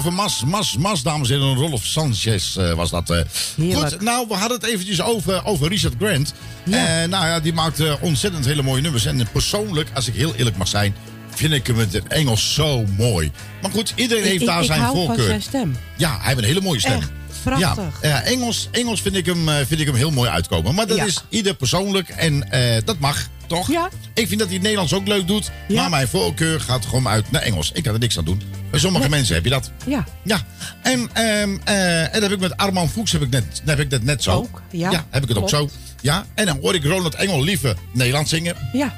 [0.02, 1.56] ging over Mas, Mas, Mas, dames en heren.
[1.56, 3.08] Rolf Sanchez eh, was dat.
[3.56, 3.92] Heerlijk.
[3.92, 6.34] Goed, nou, we hadden het eventjes over, over Richard Grant.
[6.64, 7.02] Ja.
[7.02, 9.06] Eh, nou ja, die maakt ontzettend hele mooie nummers.
[9.06, 10.94] En persoonlijk, als ik heel eerlijk mag zijn,
[11.30, 13.30] vind ik hem in het Engels zo mooi.
[13.62, 15.26] Maar goed, iedereen heeft ik, daar ik zijn voorkeur.
[15.26, 15.76] zijn stem.
[15.96, 16.98] Ja, hij heeft een hele mooie stem.
[16.98, 17.10] Echt,
[17.50, 17.98] prachtig.
[18.02, 20.74] Ja, ja, Engels, Engels vind, ik hem, eh, vind ik hem heel mooi uitkomen.
[20.74, 21.04] Maar dat Ja.
[21.04, 23.70] is ieder persoonlijk en eh, dat mag, toch?
[23.70, 23.88] Ja.
[24.14, 25.50] Ik vind dat hij het Nederlands ook leuk doet.
[25.68, 25.80] Ja.
[25.80, 27.70] Maar mijn voorkeur gaat gewoon uit naar Engels.
[27.72, 28.42] Ik kan er niks aan doen.
[28.70, 29.70] Bij sommige mensen heb je dat.
[29.86, 30.04] Ja.
[30.24, 30.40] Ja.
[30.82, 33.90] En, ehm, eh, en dat heb ik met Armand Fuchs heb ik net, heb ik
[33.90, 34.32] dat net zo.
[34.32, 35.06] Ook, ja.
[35.10, 35.68] heb ik het ook zo.
[36.00, 36.26] Ja.
[36.34, 38.56] En dan hoor ik Ronald Engel liever Nederlands zingen.
[38.72, 38.94] Ja.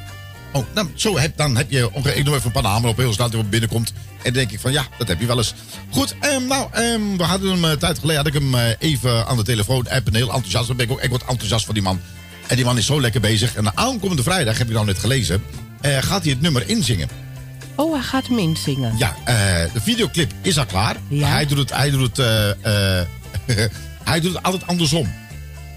[0.52, 2.96] Oh, dan, zo heb, dan heb je ongeveer, ik noem even een paar namen op
[2.96, 3.92] heel snel die binnenkomt.
[4.16, 5.54] En dan denk ik van ja, dat heb je wel eens.
[5.90, 9.26] Goed, ehm, nou, ehm, we hadden hem een tijd geleden, had ik hem eh, even
[9.26, 10.14] aan de telefoon appen.
[10.14, 12.00] Heel enthousiast, dan ben ik ook echt wat enthousiast van die man.
[12.46, 13.54] En die man is zo lekker bezig.
[13.54, 15.42] En de aankomende vrijdag, heb ik nou net gelezen,
[15.80, 17.08] eh, gaat hij het nummer inzingen.
[17.78, 18.94] Oh, hij gaat hem inzingen.
[18.96, 20.96] Ja, eh, de videoclip is al klaar.
[21.08, 21.28] Ja.
[21.28, 23.06] Hij doet het, hij doet het, eh, eh,
[24.10, 25.12] hij doet het altijd andersom.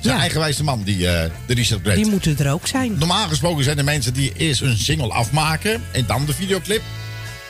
[0.01, 0.21] Zijn Ja.
[0.21, 1.95] eigenwijze man, die, eh, de Richard Grant.
[1.95, 2.95] Die moeten er ook zijn.
[2.97, 6.81] Normaal gesproken zijn er mensen die eerst een single afmaken en dan de videoclip.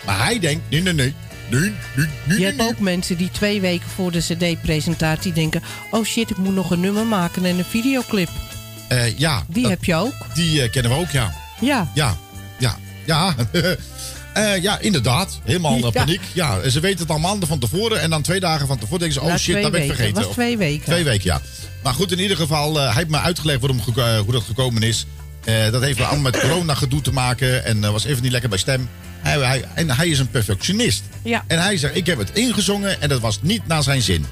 [0.06, 1.14] Maar hij denkt, nee, nee, nee.
[1.50, 1.60] Nee,
[1.96, 5.62] nee, nee, Je hebt ook mensen die twee weken voor de cd-presentatie denken...
[5.90, 8.30] oh shit, ik moet nog een nummer maken en een videoclip.
[8.88, 10.14] Eh, ja, Die dat- heb je ook.
[10.34, 11.34] die eh, kennen we ook, ja.
[11.62, 11.92] Ja.
[11.94, 12.18] Ja,
[12.60, 13.36] ja, ja.
[14.34, 15.40] Eh, ja, inderdaad.
[15.44, 15.90] Helemaal Ja.
[15.90, 16.22] paniek.
[16.34, 18.02] Ja, ze weten het al maanden van tevoren.
[18.02, 19.28] En dan twee dagen van tevoren denken ze...
[19.28, 20.16] Oh shit, dat ben ik vergeten.
[20.16, 20.86] Het was twee weken.
[20.86, 21.42] Twee weken, ja.
[21.84, 24.84] Maar goed, in ieder geval, eh, hij heeft me uitgelegd waarom, eh, hoe dat gekomen
[24.84, 25.06] is.
[25.72, 27.66] Dat heeft allemaal met corona gedoe te maken.
[27.66, 28.90] En was even niet lekker bij stem.
[29.20, 31.04] Hij, hij, en hij is een perfectionist.
[31.24, 31.44] Ja.
[31.48, 34.26] En hij zegt, ik heb het ingezongen en dat was niet naar zijn zin.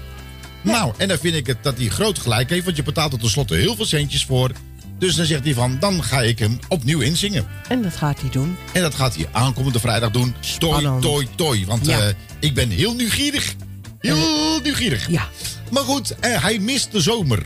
[0.61, 2.63] Nou, en dan vind ik het dat hij groot gelijk heeft.
[2.65, 4.51] Want je betaalt er tenslotte heel veel centjes voor.
[4.99, 7.45] Dus dan zegt hij van, dan ga ik hem opnieuw inzingen.
[7.67, 8.57] En dat gaat hij doen.
[8.71, 10.35] En dat gaat hij aankomende vrijdag doen.
[10.57, 11.65] Toi, toi, toi.
[11.65, 11.99] Want Ja.
[11.99, 13.55] eh, ik ben heel nieuwsgierig.
[13.99, 15.09] Heel nieuwsgierig.
[15.09, 15.27] Ja.
[15.71, 17.43] Maar goed, eh, hij mist de zomer.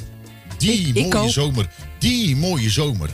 [0.58, 1.68] Die Ik- mooie zomer.
[2.00, 3.10] Die mooie zomer.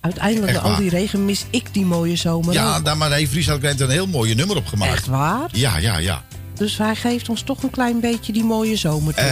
[0.00, 3.80] Uiteindelijk, al die regen, mis ik die mooie zomer Ja, daar maar heeft Richard Grant
[3.80, 4.92] een heel mooie nummer op gemaakt.
[4.92, 5.48] Echt waar?
[5.52, 6.24] Ja, ja, ja.
[6.54, 9.24] Dus hij geeft ons toch een klein beetje die mooie zomer toe.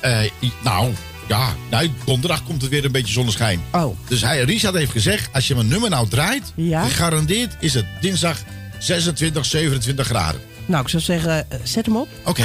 [0.00, 0.30] Eh,
[0.62, 0.92] nou,
[1.28, 1.54] ja.
[1.70, 3.60] Nou, donderdag komt het weer een beetje zonneschijn.
[3.72, 3.98] Oh.
[4.08, 6.52] Dus hij, Richard heeft gezegd, als je mijn nummer nou draait...
[6.54, 6.84] Ja.
[6.84, 8.38] gegarandeerd is het dinsdag
[8.78, 10.40] 26, 27 graden.
[10.66, 12.08] Nou, ik zou zeggen, eh, zet hem op.
[12.24, 12.44] Oké.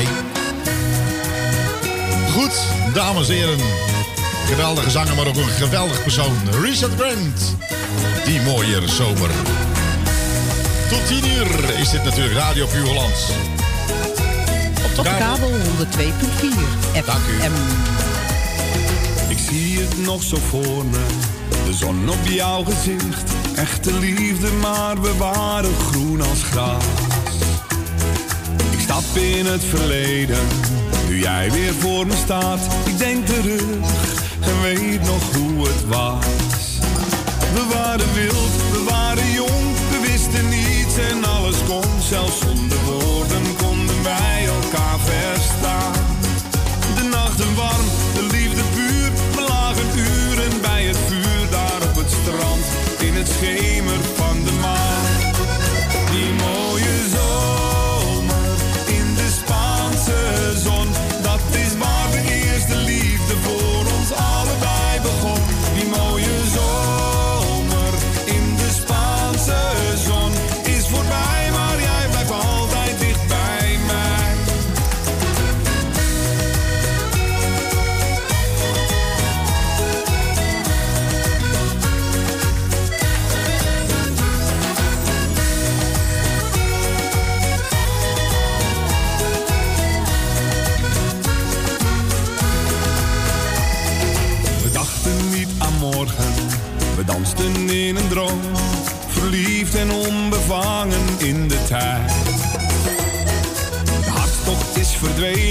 [2.32, 2.54] Goed,
[2.94, 3.60] dames en heren.
[4.48, 6.38] Geweldige zanger, maar ook een geweldig persoon.
[6.62, 7.56] Richard Grant.
[8.26, 9.30] Die mooie zomer.
[10.90, 13.30] Tot 10 uur is dit natuurlijk Radio Puur Hollands.
[14.86, 17.93] Op de kabel 102.4 Dank u.
[19.28, 21.06] Ik zie het nog zo voor me,
[21.66, 23.32] de zon op jouw gezicht.
[23.56, 26.84] Echte liefde, maar we waren groen als gras.
[28.72, 30.48] Ik stap in het verleden,
[31.08, 32.60] nu jij weer voor me staat.
[32.86, 33.62] Ik denk terug
[34.40, 36.26] en weet nog hoe het was.
[37.54, 42.02] We waren wild, we waren jong, we wisten niets en alles kon.
[42.10, 45.94] Zelfs zonder woorden konden wij elkaar verstaan.
[46.96, 47.86] De nachten warm,
[53.00, 54.93] In het schemer van de maan.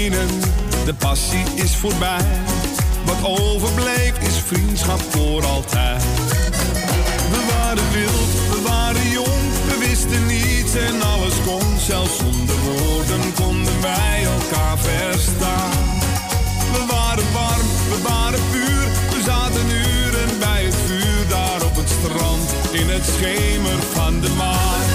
[0.09, 2.25] De passie is voorbij.
[3.05, 6.03] Wat overbleef is vriendschap voor altijd.
[7.31, 11.79] We waren wild, we waren jong, we wisten niets en alles kon.
[11.79, 15.71] Zelfs zonder woorden konden wij elkaar verstaan.
[16.71, 18.87] We waren warm, we waren puur.
[19.15, 22.49] We zaten uren bij het vuur daar op het strand.
[22.71, 24.92] In het schemer van de maan.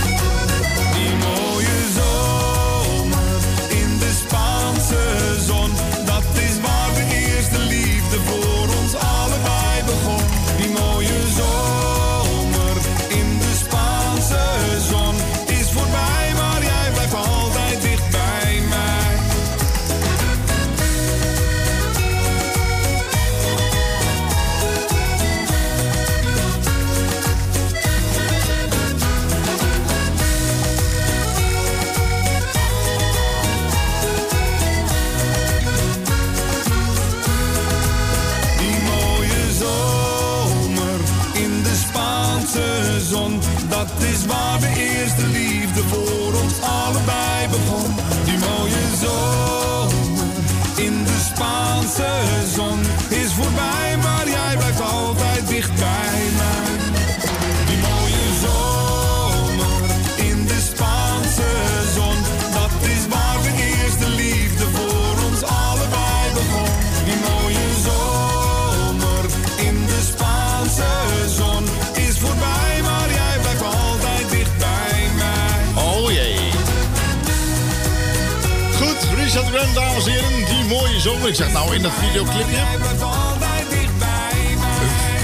[80.69, 81.29] Mooie zomer.
[81.29, 82.57] Ik zeg nou in dat videoclipje.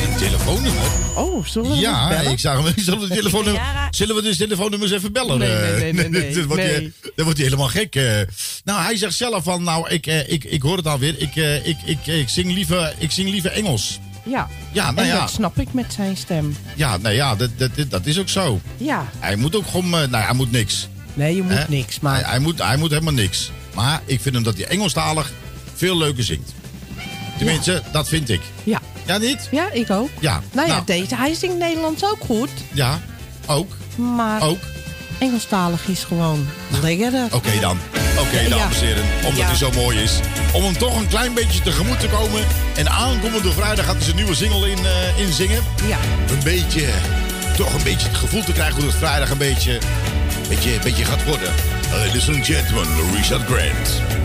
[0.05, 0.83] Een telefoonnummer.
[1.17, 2.31] Oh, zullen we Ja, bellen?
[2.33, 2.73] ik zag hem.
[2.85, 5.39] Zullen we, de telefoonnummer, zullen we dus telefoonnummers even bellen?
[5.39, 6.73] Nee, nee, Eh, nee, nee, nee, dan, wordt nee.
[6.73, 7.95] Hij, dan wordt hij helemaal gek.
[7.97, 8.21] eh.
[8.65, 11.15] Nou, hij zegt zelf van, nou, ik, eh, ik, ik hoor het alweer.
[11.19, 11.35] Ik,
[11.65, 13.99] ik, ik, ik, zing liever, ik zing liever Engels.
[14.25, 14.49] Ja.
[14.73, 15.21] Ja, nou en ja.
[15.21, 16.57] dat snap ik met zijn stem.
[16.75, 18.61] Ja, nou ja, dat, dat, dat is ook zo.
[18.77, 19.07] Ja.
[19.19, 20.89] Hij moet ook gewoon, nou, hij moet niks.
[21.15, 22.15] Nee, je moet niks, maar...
[22.15, 23.51] Hij, hij, moet, hij moet helemaal niks.
[23.75, 25.33] Maar ik vind hem dat hij Engelstalig
[25.75, 26.53] veel leuker zingt.
[27.39, 28.41] Tenminste, dat vind ik.
[28.65, 28.81] Ja.
[29.07, 29.49] Ja, niet?
[29.51, 30.09] Ja, ik ook.
[30.21, 30.43] Ja.
[30.53, 30.87] Nou ja, Nou.
[30.87, 32.51] deze, hij zingt Nederlands ook goed.
[32.73, 33.01] Ja,
[33.47, 33.77] ook.
[33.97, 34.59] Maar Ook.
[35.19, 36.47] Engelstalig is gewoon
[36.83, 37.25] lekkerder.
[37.33, 37.79] Oké dan.
[38.19, 39.05] Oké, dames en heren.
[39.25, 39.47] Omdat Ja.
[39.47, 40.13] hij zo mooi is.
[40.53, 42.41] Om hem toch een klein beetje tegemoet te komen.
[42.77, 45.63] En aankomende vrijdag gaat hij zijn nieuwe single in, eh, inzingen.
[45.87, 45.99] Ja.
[46.31, 46.89] Een beetje,
[47.57, 49.79] toch een beetje het gevoel te krijgen hoe het vrijdag een beetje,
[50.49, 51.53] beetje, beetje gaat worden.
[51.91, 54.24] Ladies and gentlemen, Richard Grant.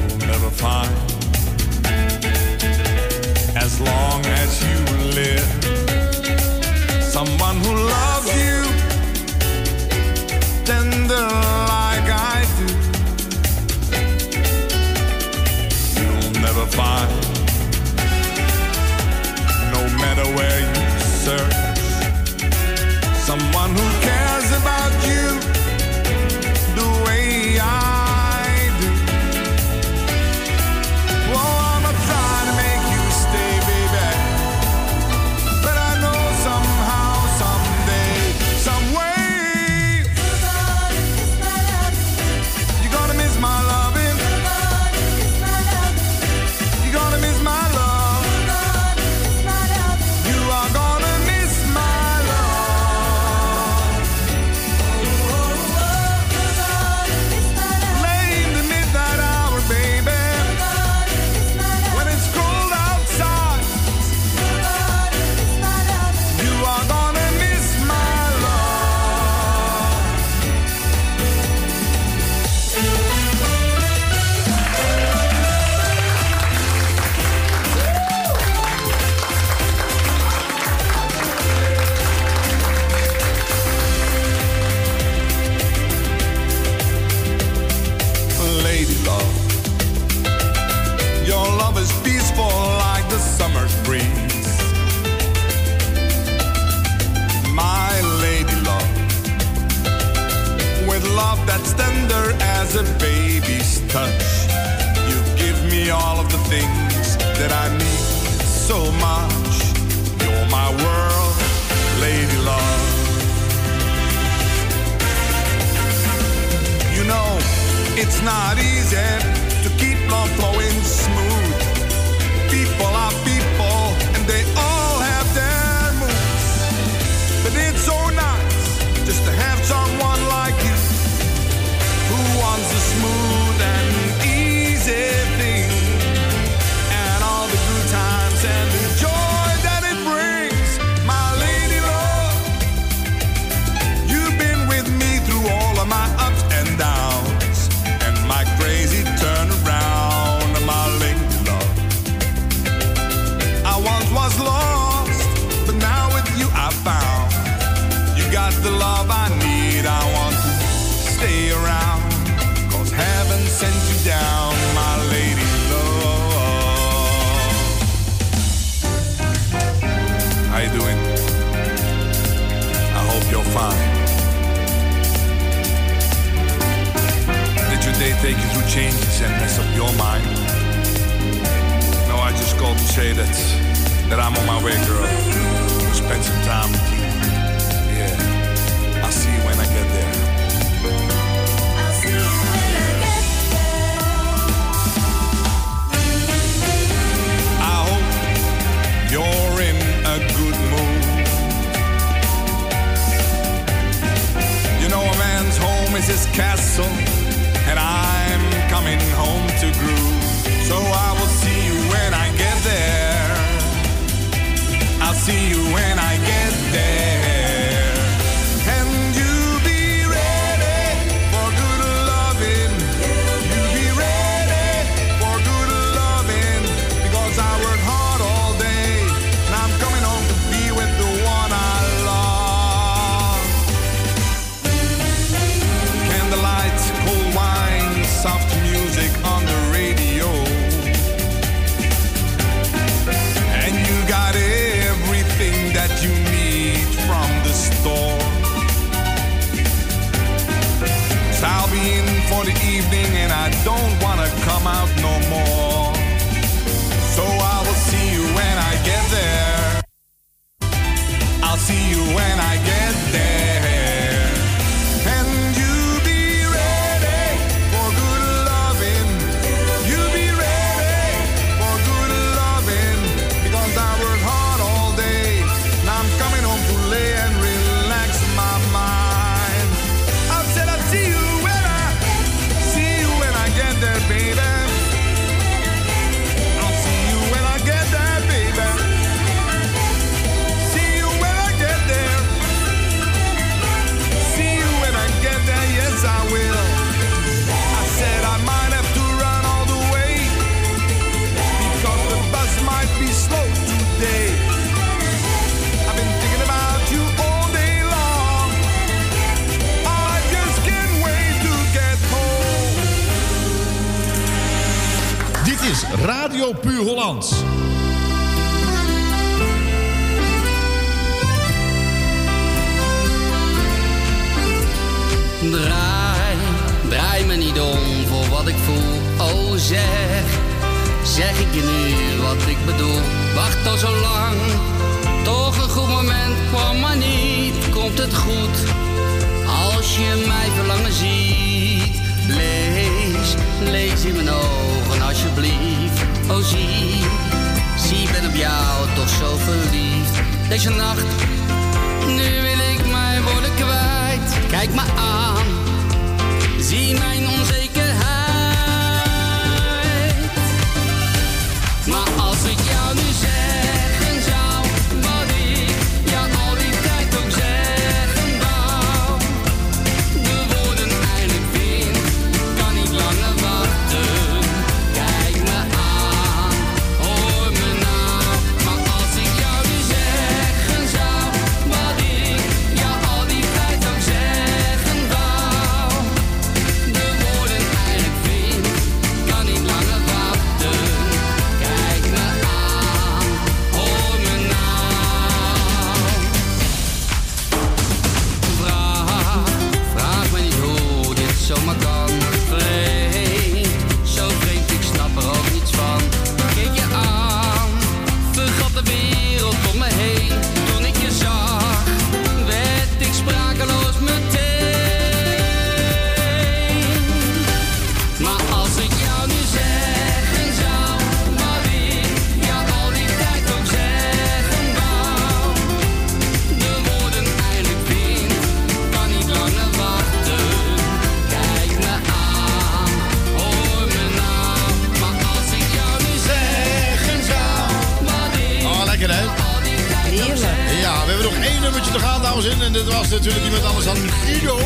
[441.71, 442.65] Nummertje te gaan, dames en heren.
[442.65, 444.57] En dit was natuurlijk iemand anders dan Guido.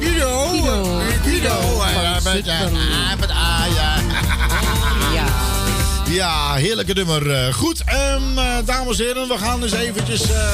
[0.00, 0.54] Guido.
[0.60, 1.00] Guido.
[1.22, 1.84] Guido.
[2.02, 2.68] Ja, met, ja,
[3.20, 3.94] met A, ja.
[6.10, 7.30] Ja, heerlijke nummer.
[7.30, 10.22] Eh, Goed, eh, dames en heren, we gaan dus eventjes...
[10.30, 10.52] eh,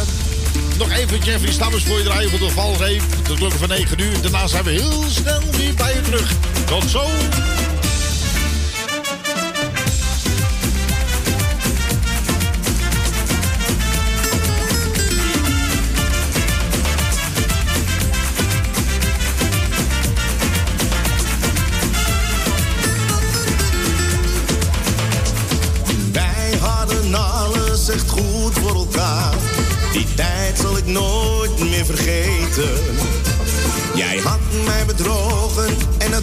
[0.78, 3.02] nog even Jeffrey Stammers voor je draaien voor de valreep.
[3.26, 4.20] De klokken van 9 uur.
[4.22, 6.32] Daarna zijn we heel snel weer bij je terug.
[6.66, 7.04] Tot zo.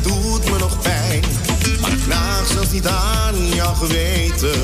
[0.03, 1.23] Doet me nog pijn.
[1.81, 4.63] Maar ik vraag zelfs niet aan jou geweten.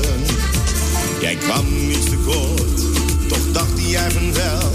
[1.20, 2.80] Jij kwam niet te kort,
[3.28, 4.72] toch dacht jij van wel.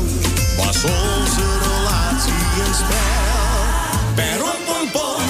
[0.58, 2.34] Was onze relatie
[2.66, 3.54] een spel?
[4.16, 5.24] Peropompom,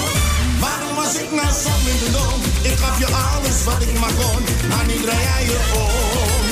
[0.60, 2.40] waarom was ik nou zo minder dom?
[2.62, 6.46] Ik gaf je alles wat ik maar kon, maar nu draai jij je om.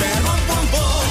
[0.00, 1.08] Peropompom,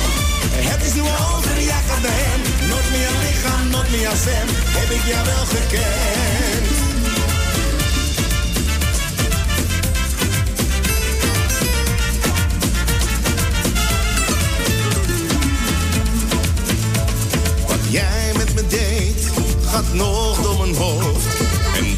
[0.70, 2.40] het is nu over, jij gaat hem.
[2.70, 4.48] Nooit meer lichaam, nooit meer stem,
[4.78, 6.93] heb ik jou wel gekend.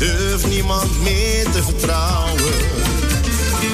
[0.06, 2.54] Durf niemand meer te vertrouwen.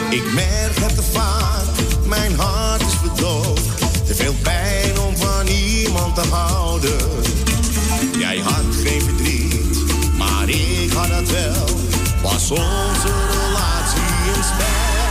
[0.10, 1.66] Ik merk het te vaak,
[2.06, 3.68] mijn hart is verdoofd.
[4.06, 7.00] Te veel pijn om van iemand te houden.
[8.20, 9.78] Jij had geen verdriet,
[10.18, 11.66] maar ik had dat wel.
[12.22, 15.04] Was onze relatie een spel?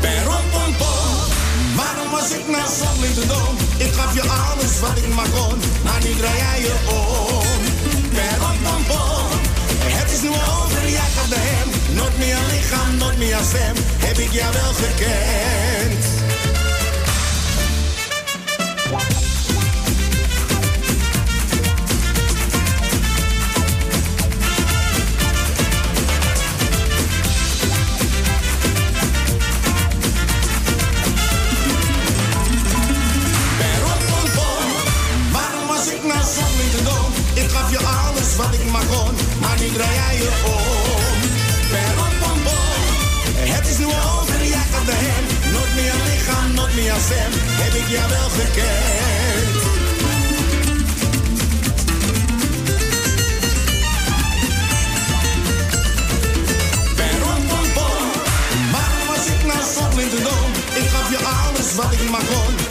[0.00, 1.16] Peropompom,
[1.76, 2.68] waarom was ik nou
[3.14, 3.56] zo dom?
[3.76, 7.27] Ik gaf je alles wat ik maar kon, maar nu draai jij je om.
[10.28, 10.88] Over,
[11.30, 11.94] naar hem.
[11.94, 16.17] Nooit meer lichaam, nooit meer stem, heb ik jou wel gekend.
[39.78, 41.20] draai jij je om.
[41.72, 42.82] Per bom, bom.
[43.54, 45.24] Het is nu over, jij gaat de hem.
[45.52, 47.30] Nooit meer lichaam, nooit meer stem.
[47.62, 49.56] Heb ik jou wel gekend.
[56.98, 57.18] Per
[57.74, 58.00] bom.
[58.72, 60.50] Maar was ik nou zo in de doom?
[60.80, 62.67] Ik gaf je alles wat ik maar kon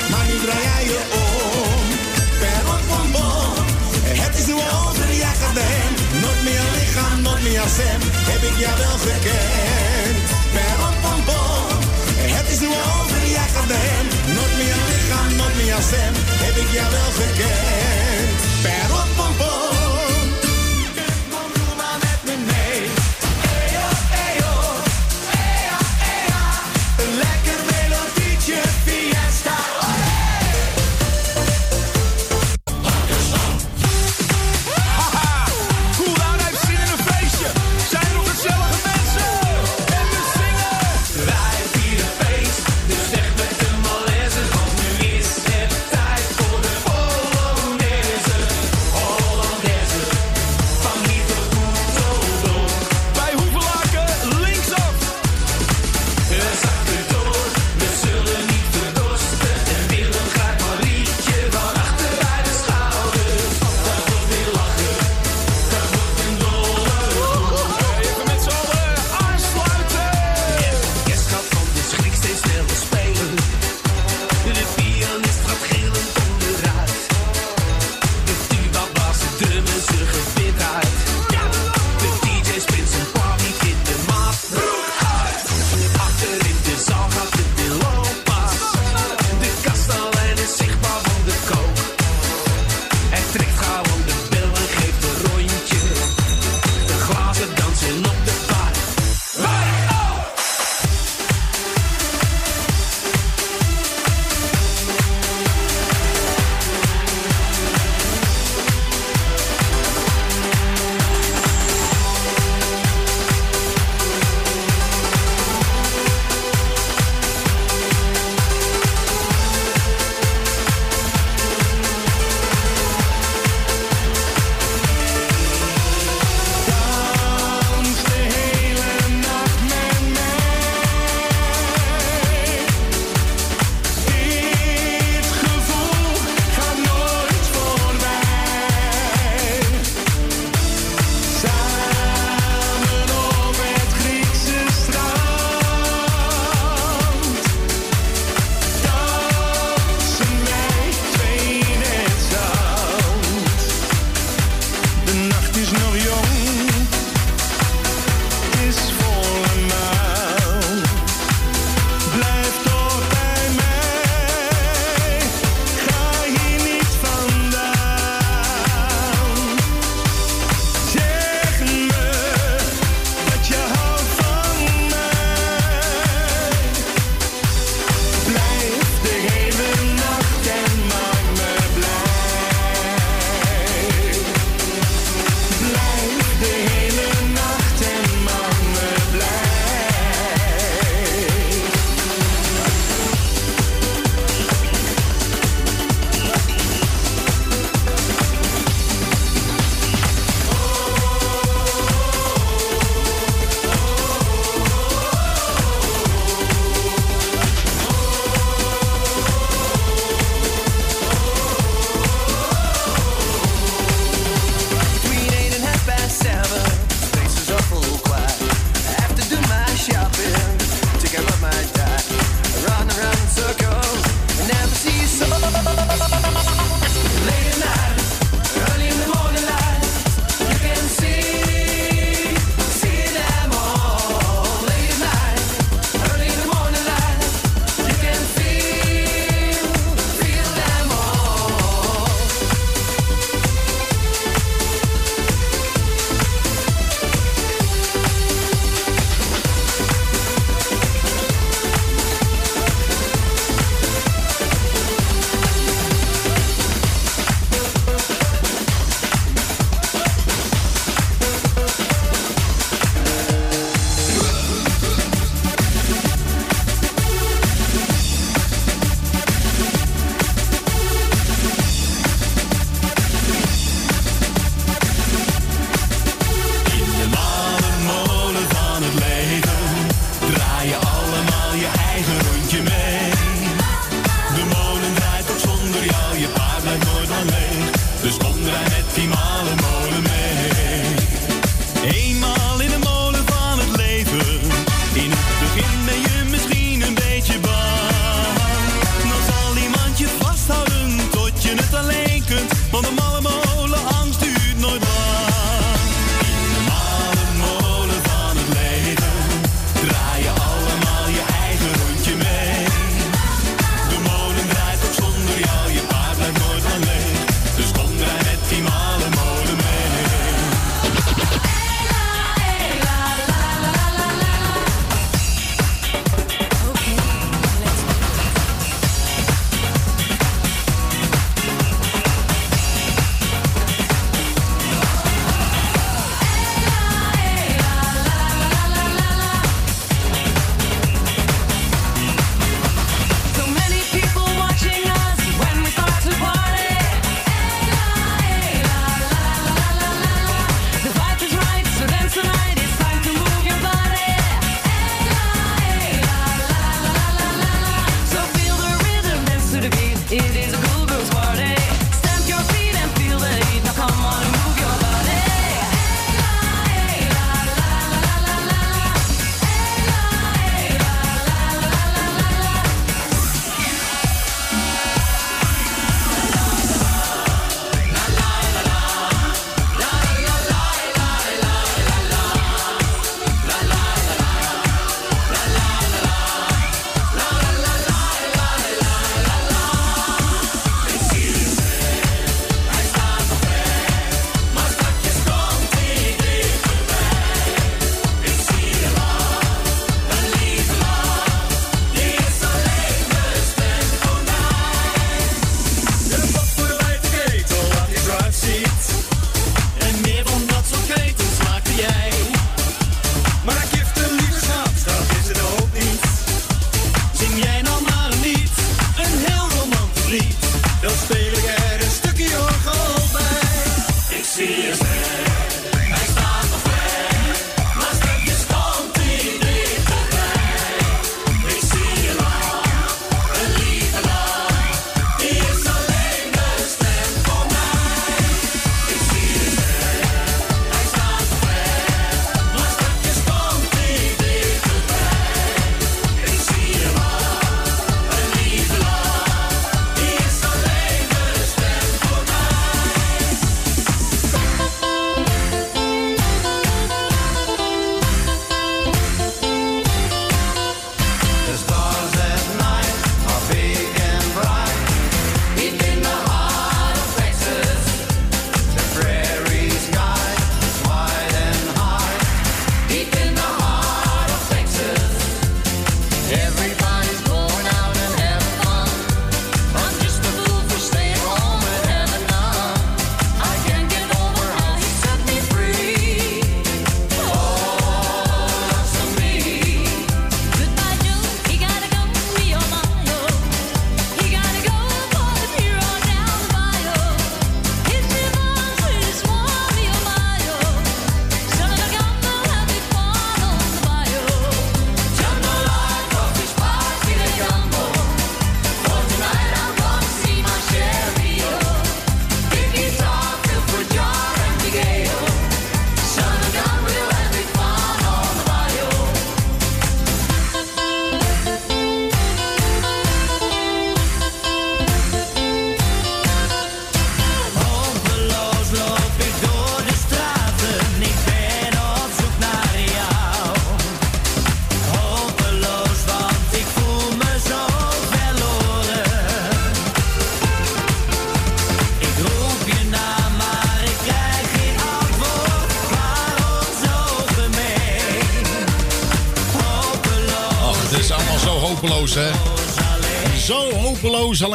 [7.56, 10.18] stem, heb ik jou wel gekend.
[10.54, 11.80] Perron pompom,
[12.36, 14.06] het is nu over, ja gedaan.
[14.36, 18.38] Nooit meer lichaam, nooit meer stem, heb ik jou wel gekend.
[18.62, 19.48] Perron pompom.
[19.48, 19.57] Doe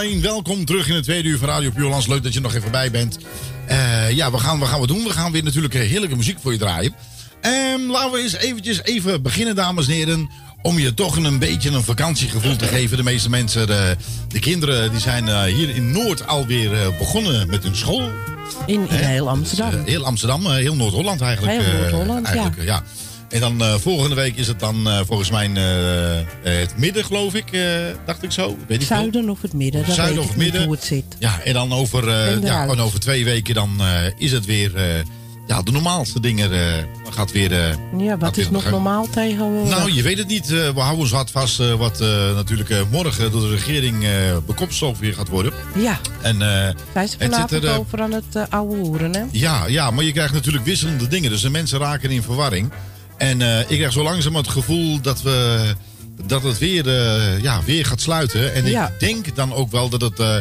[0.02, 2.06] welkom terug in het tweede uur van Radio Puurlands.
[2.06, 3.18] Leuk dat je nog even bij bent.
[3.66, 5.04] Eh, ja, we gaan, we gaan wat doen.
[5.04, 6.94] We gaan weer natuurlijk eh, heerlijke muziek voor je draaien.
[7.40, 10.30] Ehm, laten we eens eventjes even beginnen, dames en heren.
[10.62, 12.96] Om je toch een beetje een vakantiegevoel te geven.
[12.96, 13.96] De meeste mensen, de,
[14.28, 18.10] de kinderen, die zijn eh, hier in Noord alweer begonnen met hun school.
[18.66, 19.70] In, heel Amsterdam.
[19.70, 21.62] Dus, heel Amsterdam, heel Noord-Holland eigenlijk.
[21.62, 22.28] Heel Noord-Holland,
[22.62, 22.82] ja.
[23.32, 27.34] En dan eh, volgende week is het dan eh, volgens mij eh, het midden, geloof
[27.34, 27.44] ik.
[28.06, 28.56] dacht ik zo.
[28.66, 28.96] Weet ik veel.
[28.96, 30.64] Zuiden of het midden, dat Zuiden weet of niet midden.
[30.64, 31.04] hoe het zit.
[31.18, 32.10] Ja, en dan over,
[32.44, 33.80] ja, en over twee weken dan
[34.16, 34.72] is het weer
[35.46, 36.50] ja, de normaalste dingen.
[37.10, 37.78] gaat weer.
[37.98, 39.76] Ja, wat is nog normaal tegenwoordig?
[39.76, 40.48] Nou, je weet het niet.
[40.48, 41.98] We houden ons hard vast wat
[42.34, 44.06] natuurlijk morgen door de regering
[44.46, 45.52] bekopstof weer gaat worden.
[45.76, 46.40] Ja, En,
[46.92, 49.22] het zit er, eh, over aan het ouwe hoeren, hè?
[49.30, 51.30] ja, ja, maar je krijgt natuurlijk wisselende dingen.
[51.30, 52.72] Dus de mensen raken in verwarring.
[53.22, 55.60] En eh, ik krijg zo langzaam het gevoel dat, we,
[56.26, 58.54] dat het weer, eh, ja, weer gaat sluiten.
[58.54, 58.88] En Ja.
[58.88, 60.36] ik denk dan ook wel dat het eh,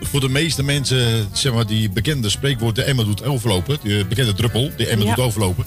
[0.00, 3.78] voor de meeste mensen, zeg maar, die bekende spreekwoord de emmer doet overlopen.
[3.82, 5.14] Die bekende druppel, de emmer Ja.
[5.14, 5.64] doet overlopen.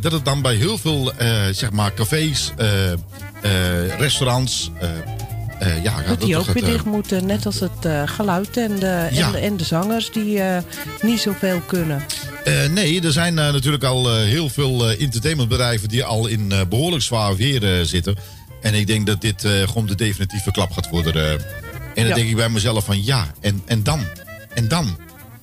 [0.00, 1.12] dat het dan bij heel veel,
[1.52, 2.52] zeg maar, cafés,
[3.98, 4.70] restaurants...
[5.62, 7.84] eh, eh, ja, Dat die toch ook het, weer eh, dicht moeten, net als het
[7.84, 9.26] eh, geluid en de, Ja.
[9.26, 10.62] en, de, en de zangers die eh,
[11.02, 12.02] niet zoveel kunnen.
[12.44, 16.60] Eh, nee, er zijn natuurlijk al eh, heel veel eh, entertainmentbedrijven die al in eh,
[16.68, 18.16] behoorlijk zwaar weer zitten.
[18.60, 21.14] En ik denk dat dit eh, gewoon de definitieve klap gaat worden.
[21.14, 21.38] en
[21.94, 22.14] dan Ja.
[22.14, 24.00] denk ik bij mezelf van ja, en, en dan?
[24.54, 24.96] En dan?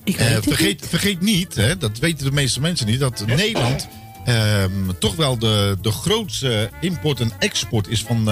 [0.04, 0.86] Ik Eh, weet het vergeet, niet.
[0.88, 3.88] vergeet niet, hè, dat weten de meeste mensen niet, dat Nederland
[4.24, 8.28] ehm, toch wel de, de grootste import en export is van,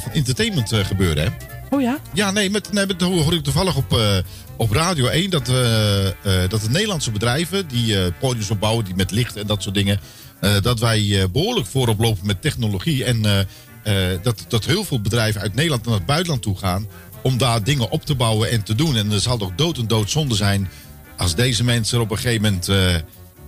[0.00, 1.24] van entertainment eh, gebeuren.
[1.24, 1.30] Hè?
[1.70, 1.98] Oh ja?
[2.12, 4.16] Ja, nee, met, nee, met, hoor ik toevallig op, eh,
[4.56, 6.14] op Radio 1 dat, eh, eh,
[6.48, 10.00] dat de Nederlandse bedrijven die eh podiums opbouwen, die met licht en dat soort dingen,
[10.40, 13.04] eh, dat wij eh, behoorlijk voorop lopen met technologie.
[13.04, 13.40] En eh,
[14.12, 16.86] eh, dat, dat heel veel bedrijven uit Nederland naar het buitenland toe gaan
[17.22, 18.96] om daar dingen op te bouwen en te doen.
[18.96, 20.68] En er zal toch dood en dood zonde zijn
[21.16, 22.94] als deze mensen op een gegeven moment eh,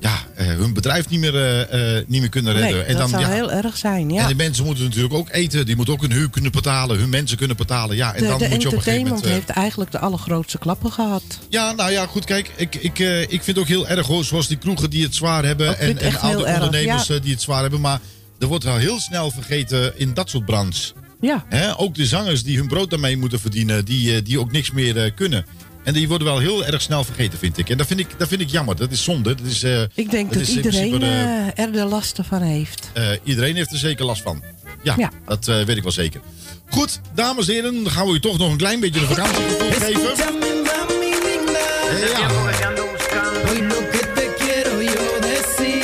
[0.01, 2.73] ja, eh, hun bedrijf niet meer, eh, eh, niet meer kunnen redden.
[2.73, 4.23] Nee, en dat dan, zou ja, heel erg zijn, ja.
[4.23, 5.67] en de mensen moeten natuurlijk ook eten.
[5.67, 6.99] Die moeten ook hun huur kunnen betalen.
[6.99, 7.97] Hun mensen kunnen betalen.
[7.97, 9.25] Ja, en de dan de moet je op een gegeven moment...
[9.25, 11.23] heeft eigenlijk de allergrootste klappen gehad.
[11.49, 12.51] ja, nou ja, goed, kijk.
[12.57, 14.25] Ik, ik, ik vind het ook heel erg hoor.
[14.25, 15.79] Zoals die kroegen die het zwaar hebben.
[15.79, 17.19] En, en oude ondernemers ja.
[17.19, 17.81] die het zwaar hebben.
[17.81, 18.01] Maar
[18.39, 20.95] er wordt wel heel snel vergeten in dat soort branches.
[21.21, 21.45] Ja.
[21.49, 21.79] Hè?
[21.79, 23.85] Ook de zangers die hun brood daarmee moeten verdienen.
[23.85, 25.47] Die, die ook niks meer kunnen.
[25.87, 27.69] En die worden wel heel erg snel vergeten, vind ik.
[27.71, 28.77] En dat vind ik, dat vind ik jammer.
[28.77, 29.35] Dat is zonde.
[29.35, 31.07] Dat is, eh, Ik denk dat, iedereen de-
[31.55, 32.91] eh, er de lasten van heeft.
[32.93, 34.43] eh, iedereen heeft er zeker last van.
[34.83, 35.11] Ja, Ja.
[35.27, 36.21] dat eh, weet ik wel zeker.
[36.69, 39.71] Goed, dames en heren, dan gaan we u toch nog een klein beetje een vakantiegevoel
[39.73, 40.15] geven.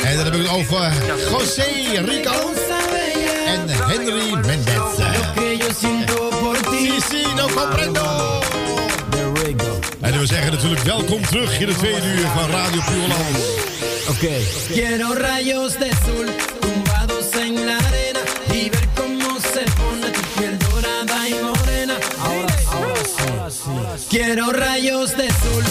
[0.03, 0.91] En dan heb ik het over
[1.31, 1.63] José
[2.05, 2.51] Rico
[3.45, 4.81] en Henry Mendez.
[6.71, 8.42] Sí, sí, no comprendo.
[10.13, 13.37] En we zeggen natuurlijk welkom terug in de tweede uur van Radio Puurland.
[14.09, 14.39] Oké.
[14.71, 16.25] Quiero rayos de sol
[16.59, 18.19] tumbados en la arena
[18.51, 21.93] y ver cómo se pone tu piel dorada y morena.
[22.17, 24.07] Ahora, ahora sí.
[24.09, 25.63] Quiero rayos de sol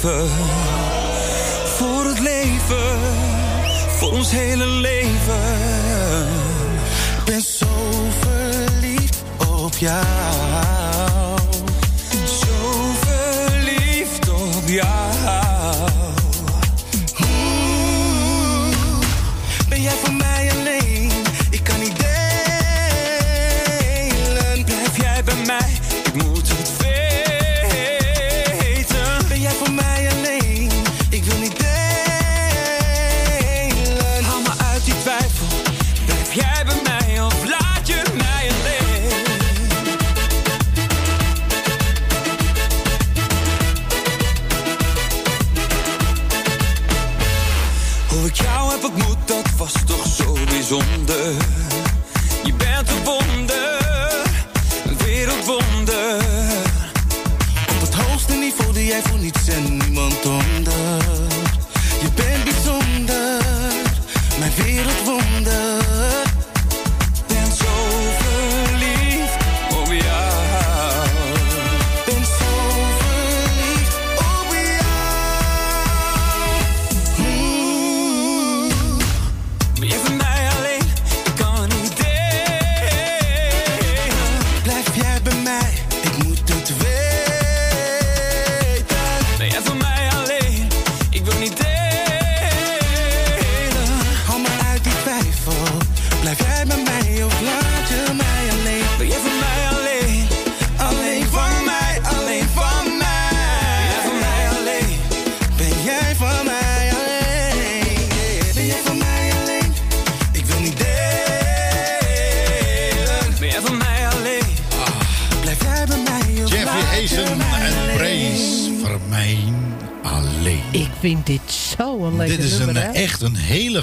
[0.00, 2.98] Voor het leven,
[3.98, 4.99] voor ons hele leven.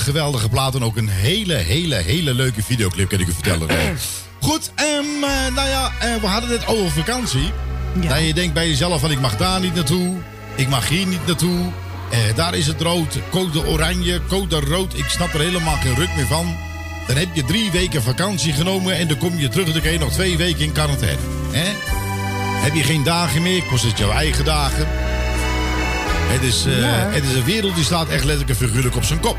[0.07, 3.67] Geweldige plaat en ook een hele, hele, hele leuke videoclip, kan ik u vertellen.
[4.41, 7.51] Goed, ehm, eh, nou ja, eh, we hadden het over vakantie.
[7.93, 10.15] Nou, je denkt bij jezelf van ik mag daar niet naartoe,
[10.55, 11.59] ik mag hier niet naartoe.
[12.11, 14.97] Eh, daar is het rood, code oranje, code rood.
[14.97, 16.55] Ik snap er helemaal geen ruk meer van.
[17.07, 19.91] Dan heb je drie weken vakantie genomen en dan kom je terug en dan kun
[19.91, 21.21] je nog twee weken in quarantaine.
[21.51, 21.71] Hè?
[22.63, 24.87] Heb je geen dagen meer, kost het jouw eigen dagen.
[26.27, 27.09] Het is, eh, Ja.
[27.11, 29.37] het is een wereld die staat echt letterlijk en figuurlijk op zijn kop.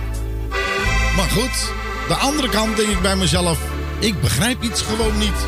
[1.18, 1.72] Maar goed,
[2.08, 3.58] de andere kant denk ik bij mezelf,
[3.98, 5.46] ik begrijp iets gewoon niet.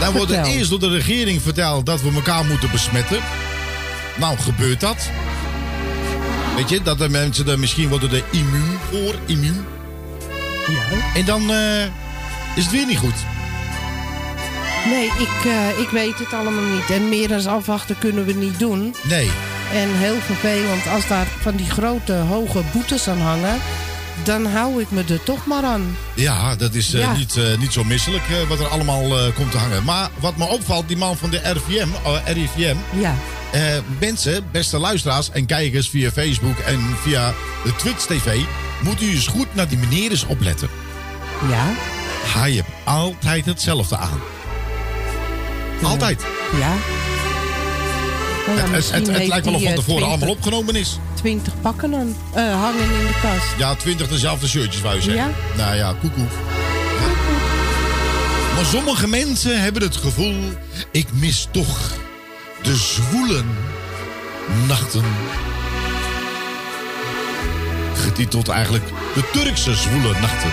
[0.00, 3.20] Dan wordt er eerst door de regering verteld dat we elkaar moeten besmetten.
[4.16, 5.10] Nou, gebeurt dat?
[6.56, 9.64] Weet je, dat de mensen er misschien worden er immuun voor, immuun.
[10.68, 11.14] Ja.
[11.14, 11.82] En dan eh,
[12.54, 13.24] is het weer niet goed.
[14.84, 16.90] Nee, ik, eh, ik weet het allemaal niet.
[16.90, 18.94] En meer dan afwachten kunnen we niet doen.
[19.02, 19.30] Nee.
[19.72, 23.60] En heel vervelend, als daar van die grote, hoge boetes aan hangen...
[24.22, 25.96] dan hou ik me er toch maar aan.
[26.14, 27.12] Ja, dat is eh, Ja.
[27.12, 29.84] Niet, eh, niet zo misselijk eh, wat er allemaal komt te hangen.
[29.84, 33.14] Maar wat me opvalt, die man van de RIVM, oh, RIVM Ja.
[33.98, 37.32] mensen, beste luisteraars en kijkers via Facebook en via
[37.64, 38.38] de Twitch TV,
[38.82, 40.68] moet u eens goed naar die meneer eens opletten.
[41.48, 41.64] Ja.
[42.38, 44.20] Hij heeft altijd hetzelfde aan.
[45.82, 46.24] Altijd.
[46.58, 46.72] Ja.
[48.56, 50.98] Nou ja, het, lijkt wel of hij, van eh, tevoren 20 allemaal opgenomen is.
[51.14, 53.58] 20 pakken dan, eh, hangen in de kast.
[53.58, 55.24] Ja, twintig dezelfde shirtjes, wou je zeggen.
[55.24, 55.56] Ja.
[55.56, 56.30] Nou ja, koekoek.
[58.54, 60.34] Maar sommige mensen hebben het gevoel...
[60.90, 61.92] ik mis toch
[62.62, 63.42] de zwoele
[64.66, 65.04] nachten.
[67.94, 70.50] Getiteld eigenlijk de Turkse zwoele nachten.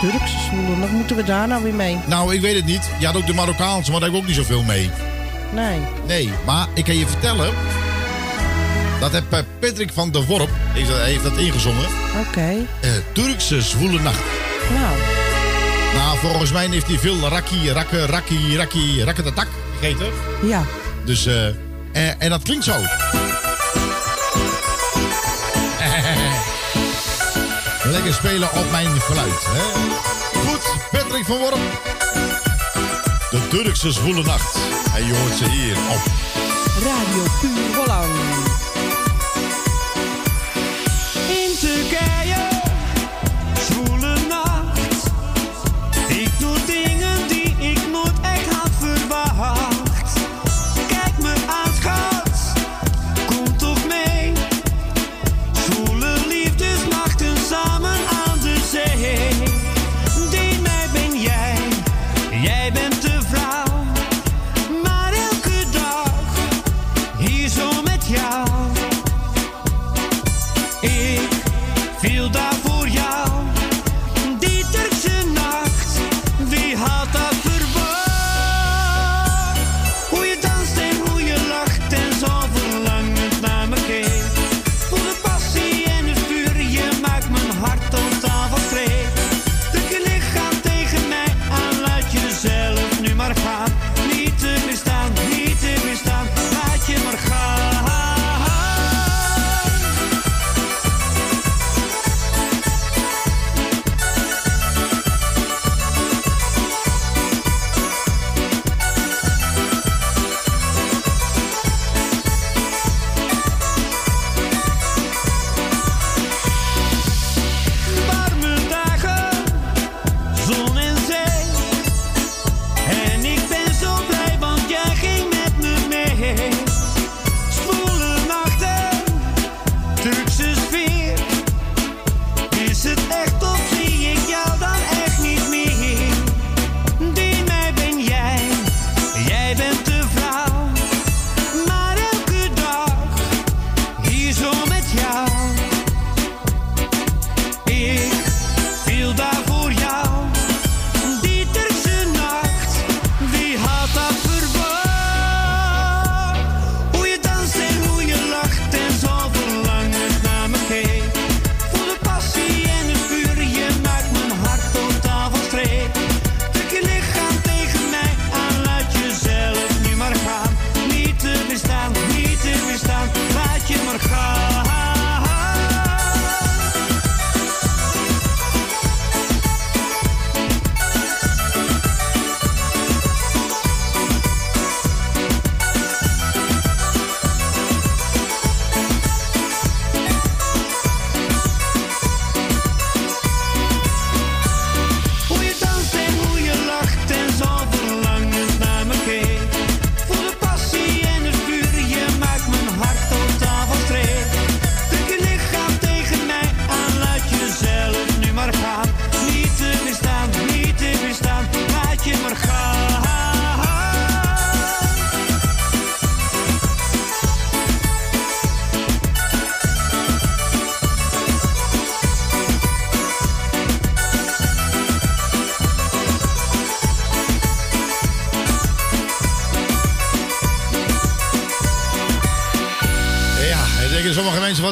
[0.00, 1.98] Turkse zwoelen, wat moeten we daar nou weer mee?
[2.06, 2.90] Nou, ik weet het niet.
[2.98, 4.90] Je had ook de Marokkaanse, maar daar heb ik ook niet zoveel mee.
[5.52, 5.80] Nee.
[6.06, 7.50] Nee, maar ik kan je vertellen...
[9.00, 11.86] dat heb eh, Patrick van der Worp heeft dat, heeft dat ingezongen.
[12.28, 12.66] Oké.
[12.80, 14.20] Eh, Turkse zwoele nacht.
[14.74, 14.96] Nou,
[15.94, 19.46] Nou, volgens mij heeft hij veel rakkie, rakke, rakkie, rakkie, rakketatak
[19.80, 20.06] gegeten.
[20.42, 20.64] ja.
[21.04, 21.44] Dus, eh,
[21.92, 22.72] en, en dat klinkt zo.
[27.84, 29.44] Lekker spelen op mijn geluid.
[29.48, 29.62] Hè?
[30.38, 31.58] Goed, Patrick van Worp.
[33.62, 34.58] Turkse zwoele nacht.
[34.94, 36.02] En je hoort ze hier op.
[36.82, 38.55] Radio Puur Holland.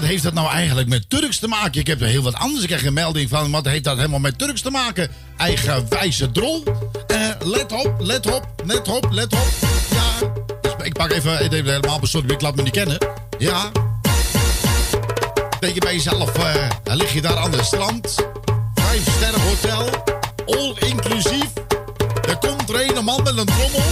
[0.05, 1.81] Heeft dat nou eigenlijk met Turks te maken?
[1.81, 2.63] Ik heb er heel wat anders.
[2.63, 5.11] Ik krijg een melding van, wat heeft dat helemaal met Turks te maken?
[5.37, 6.63] Eigenwijze drol.
[7.07, 9.49] Eh, let op, let op, let op, let op.
[9.91, 12.99] Ja, ik pak even, ik helemaal besloten, ik laat me niet kennen.
[13.39, 13.71] Ja.
[15.61, 18.15] Denk je bij jezelf, eh, lig je daar aan het strand.
[18.75, 19.89] Vijf sterren hotel.
[20.47, 21.51] All inclusief.
[22.29, 23.83] Er komt er een man met een trommel.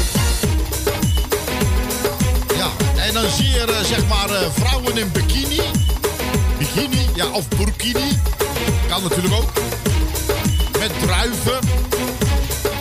[2.56, 5.71] Ja, en dan zie je eh, zeg maar vrouwen in bikini.
[7.32, 8.18] Of burkini.
[8.88, 9.52] Kan natuurlijk ook.
[10.78, 11.58] Met druiven.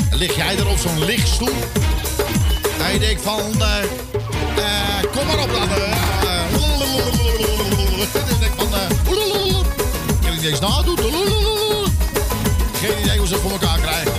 [0.09, 1.53] Dan lig jij er op zo'n lichtstoel.
[2.85, 3.84] En je denkt van, eh,
[4.57, 5.63] Eh, kom maar op dan.
[8.30, 8.68] Ik denk van...
[10.09, 10.97] Ik kan eens nadoen.
[12.81, 14.11] Geen idee hoe ze het voor elkaar krijgen.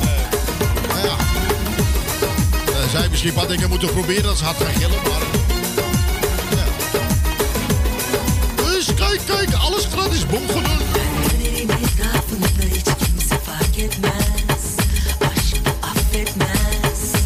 [0.89, 1.16] Nou ja.
[2.90, 4.23] Zij misschien wat dingen moeten proberen.
[4.23, 5.41] Dat ze hard gaan gillen.
[10.03, 10.27] Alles gratis.
[10.27, 10.81] Bom gedaan.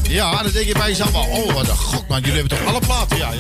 [0.09, 2.81] Ja, dan denk je bij jezelf, oh wat een god man, jullie hebben toch alle
[2.81, 3.16] platen?
[3.16, 3.32] Ja.
[3.32, 3.39] Ja,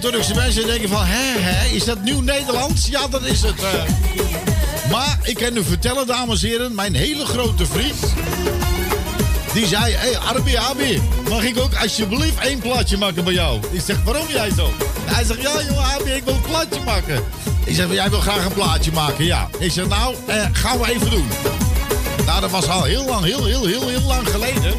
[0.00, 2.86] Turkse mensen denken van, hè, hè, is dat nieuw Nederlands?
[2.86, 3.62] Ja, dat is het.
[3.62, 3.82] eh.
[4.90, 7.96] Maar ik kan u vertellen, dames en heren, mijn hele grote vriend,
[9.52, 13.60] die zei, hé, hey, Arbi, Abi, mag ik ook alsjeblieft één plaatje maken bij jou?
[13.70, 14.72] Ik zeg, waarom jij zo?
[15.04, 17.24] Hij zegt, ja, joh, Abi, ik wil een plaatje maken.
[17.64, 19.48] Ik zeg, jij wil graag een plaatje maken, ja.
[19.58, 21.26] Ik zeg, nou, eh, gaan we even doen.
[22.26, 24.74] Nou, dat was al heel lang, heel, heel, heel, heel lang geleden.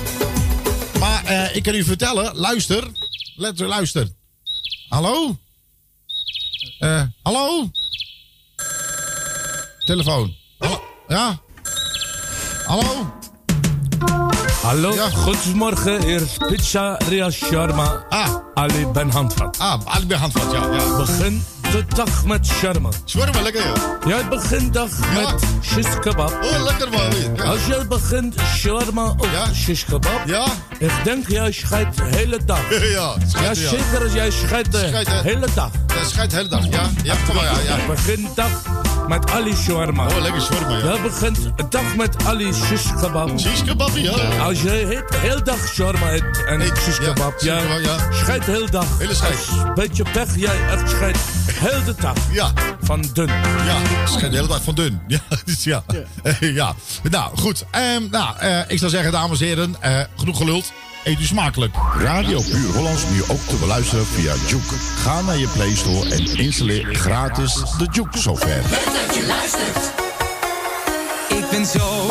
[0.99, 2.84] Maar eh, ik kan u vertellen, luister.
[3.35, 4.07] Let, luister.
[4.91, 5.38] Hallo?
[6.81, 7.72] Eh, hallo?
[9.85, 10.35] Telefoon.
[10.59, 10.81] Hallo?
[11.07, 11.39] Ja?
[12.68, 13.13] Hallo?
[14.63, 14.93] Hallo,
[15.26, 18.05] goedemorgen, hier is Pizzeria Sharma.
[18.09, 18.41] Ah.
[18.55, 19.57] Ali Ben Handvat.
[19.59, 20.73] Ah, Ali Ben Handvat, ja.
[20.73, 20.97] ja.
[20.97, 21.41] Begin
[21.72, 22.89] de dag met shawarma.
[23.06, 24.07] Shawarma, lekker joh.
[24.07, 26.31] Jij begint dag met shish kebab.
[26.43, 27.35] Oh, lekker man.
[27.35, 27.43] Ja.
[27.43, 30.22] Als jij begint shawarma of shish kebab.
[30.26, 30.45] Ja.
[30.80, 32.60] Ik denk jij scheidt de hele dag.
[32.91, 33.69] Ja, scheidt, ja, ja.
[33.69, 35.72] zeker als jij scheidt de Scheidt, hele dag.
[35.88, 36.89] Ja, schijt de hele dag, ja.
[37.03, 37.77] Ja, kom maar, ja.
[37.77, 37.85] ja.
[37.88, 38.52] Begint dag
[39.12, 40.08] met Ali shawarma.
[40.08, 40.84] Oh, lekker shawarma, ja.
[40.84, 43.40] Jij begint de dag met Ali shish kebab.
[43.40, 44.12] Shish kebab, ja.
[44.40, 48.12] Als jij de hele dag shawarma eet en shish ja, kebab, shish ja, kebab, ja.
[48.12, 48.86] scheidt de hele dag.
[48.98, 49.76] Hele scheid.
[49.76, 51.18] Beetje pech, jij echt scheidt
[51.52, 52.18] heel de dag.
[52.32, 52.52] Ja.
[52.82, 53.28] Van dun.
[53.28, 55.02] Ja, schijnt de hele dag van dun.
[55.08, 55.84] Ja, dus ja.
[56.40, 56.74] Ja.
[57.10, 57.66] Nou, goed.
[57.72, 60.72] Ehm, nou, eh, ik zou zeggen, dames en heren, eh, genoeg geluld.
[61.03, 61.76] Eet u smakelijk.
[61.98, 64.76] Radio Puur Hollands nu ook te beluisteren via Juke.
[64.95, 68.61] Ga naar je Play Store en installeer gratis de Juke software.
[71.30, 72.10] Ik ben zo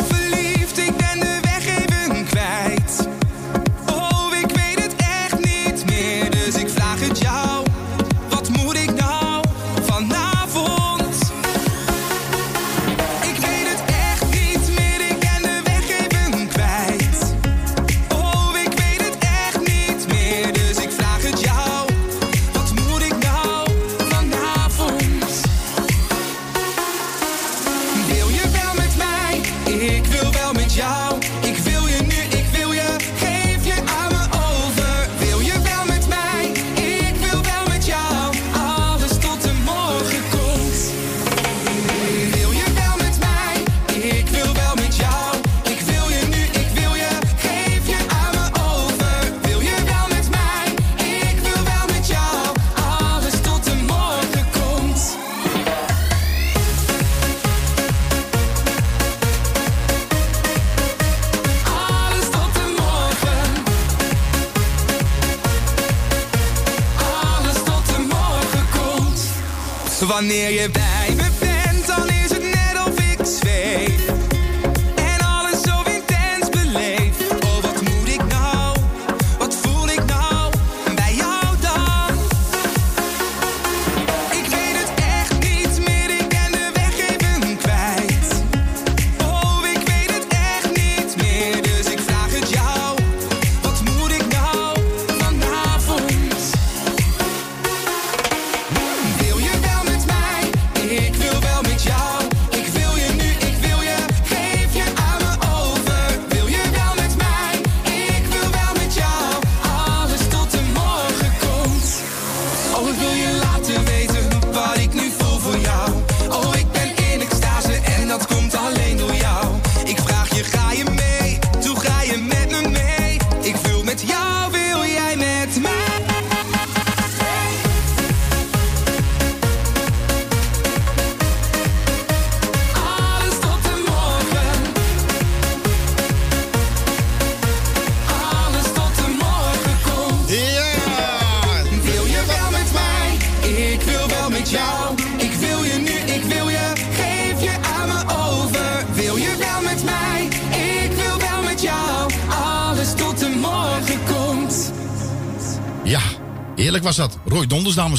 [70.21, 71.00] Wanneer je bij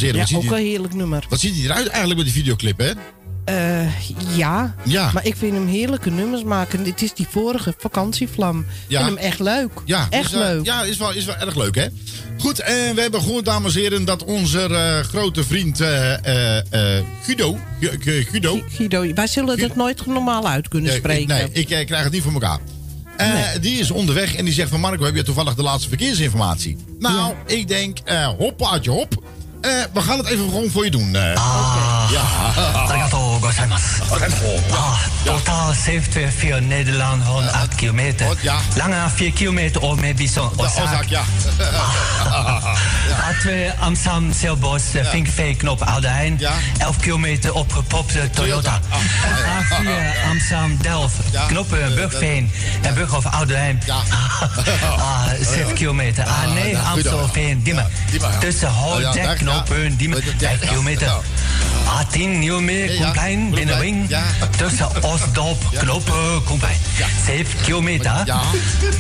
[0.03, 1.27] Ja, ziet ook een heerlijk nummer.
[1.29, 2.91] wat ziet hij eruit eigenlijk met die videoclip, hè?
[3.45, 3.89] Eh,
[4.37, 4.74] ja.
[4.85, 5.11] Ja.
[5.15, 6.85] maar ik vind hem heerlijke nummers maken.
[6.85, 8.59] Het is die vorige vakantievlam.
[8.89, 9.70] Ik vind hem echt leuk.
[9.85, 10.65] Ja, echt is, wel- leuk.
[10.65, 11.87] Ja, is wel, is wel erg leuk, hè?
[12.39, 16.97] Goed, en we hebben gehoord, dames en heren, dat onze eh, grote vriend eh, eh,
[16.99, 17.59] eh, Guido...
[17.81, 18.61] Gu- Gu- Guido...
[18.69, 21.27] Guido, wij zullen het nooit normaal uit kunnen spreken.
[21.37, 22.59] nee, ik eh, krijg het niet voor elkaar.
[23.16, 23.29] Eh,
[23.61, 26.77] Die is onderweg en die zegt van Marco, heb je toevallig de laatste verkeersinformatie?
[26.99, 29.22] Nou, ik denk, eh hoppaatje hop.
[29.62, 31.14] Eh, we gaan het even gewoon voor je doen.
[31.16, 31.34] eh.
[32.10, 32.22] ja.
[33.52, 34.02] ありがとうございます。
[34.72, 38.26] Ah, totaal 74 Nederland 108 kilometer.
[38.76, 40.52] Langer 4 kilometer of maybe zo.
[40.57, 41.23] Osaka, ja.
[43.27, 46.39] A2 Amsterdam Zeilbos, Vinkveen knop Oudeijn.
[46.77, 48.80] 11 kilometer opgepopte Toyota.
[48.89, 51.15] A4 Amsterdam Delft,
[51.48, 53.81] knoppen Burgveen en Burghof Oudeijn.
[54.98, 56.26] Ah, 6 kilometer.
[56.26, 57.88] A9 Amstelveen, Diemen.
[58.39, 61.11] Tussen Holdek knoppen Diemen, 5 kilometer.
[62.12, 64.09] A10 Nieuwmeer, Komplein, Binnenwing.
[64.59, 66.76] Tussen Osdorp, knoppen, Komplein.
[67.24, 68.24] 7 kilometer.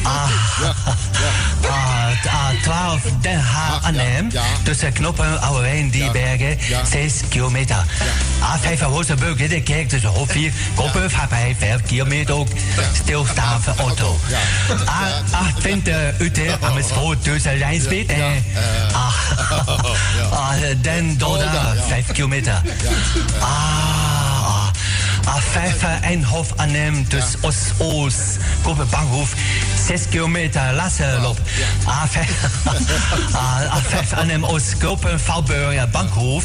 [0.04, 0.28] A,
[2.26, 4.30] A12 Den Haag, Arnhem.
[4.64, 6.58] Tussen knoppen Ouwijn, Diebergen,
[6.90, 7.84] 6 kilometer.
[8.40, 12.48] A5 Rozenburg, Ridderkerk, tussen Hof 4, Koppen, Vaarpij, 5 kilometer ook.
[13.02, 14.18] Stilstaan van auto.
[14.70, 18.44] A28 Utrecht, Amersfoort, tussen Rijnspeet en
[18.92, 19.14] ah,
[20.30, 22.62] ah, Den Doda, 5 kilometer.
[23.40, 23.92] Ah,
[25.26, 28.14] A5 Eindhoven Arnhem, dus Os-Oos,
[28.62, 29.34] Koppen Bankhoef,
[29.86, 31.38] 6 kilometer, laatste loop.
[31.86, 32.18] A5,
[33.32, 36.44] Ah, A5 Arnhem Oost, Koppen Valburg, ja, Bankhoef.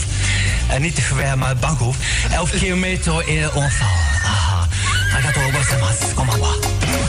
[0.67, 1.95] En niet te verwerken, maar Bankhoef.
[2.31, 3.87] 11 kilometer eerder ongeval.
[4.23, 4.61] Ah,
[5.15, 6.47] arigatou gozaimasu, konbanwa.
[6.79, 7.06] Ik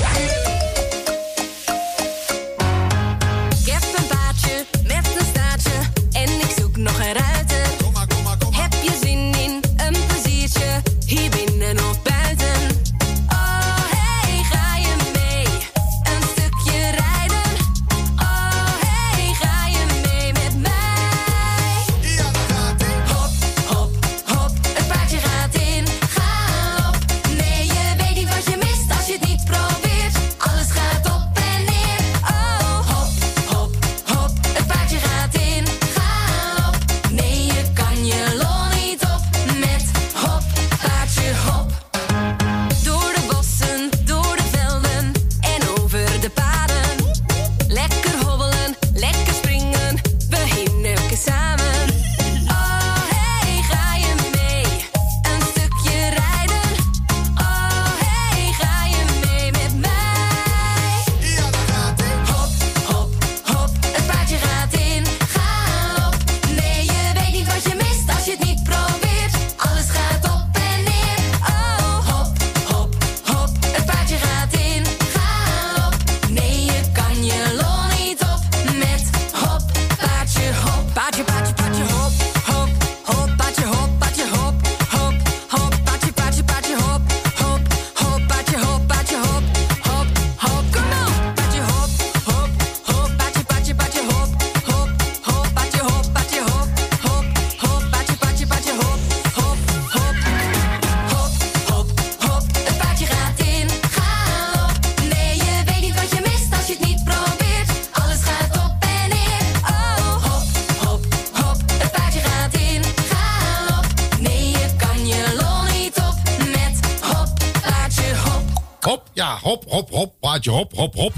[120.48, 121.12] paardje, hop, hop, hop.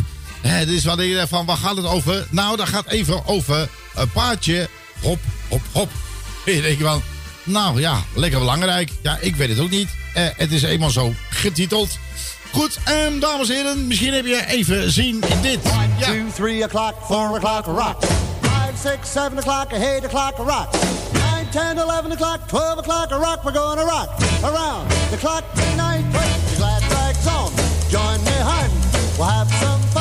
[0.59, 2.27] Dit is wat denk van, waar gaat het over?
[2.31, 4.69] Nou, dat gaat even over een paardje,
[5.03, 5.89] hop, hop, hop.
[6.45, 7.03] Je denkt van,
[7.45, 8.91] nou ja, lekker belangrijk.
[9.03, 9.89] Ja, ik weet het ook niet.
[10.15, 11.99] Eh, het is eenmaal zo getiteld.
[12.53, 15.59] Goed, en dames en heren, misschien heb je even zien in dit.
[15.99, 16.07] Ja.
[16.07, 18.05] Two, three o'clock, four o'clock, rock.
[18.41, 20.69] Five, six, seven o'clock, eight o'clock, rock.
[21.13, 23.45] Nine, ten, eleven o'clock, twelve o'clock, rock.
[23.45, 24.09] We're gonna rock
[24.43, 25.45] around the clock
[29.21, 30.00] We'll have some fun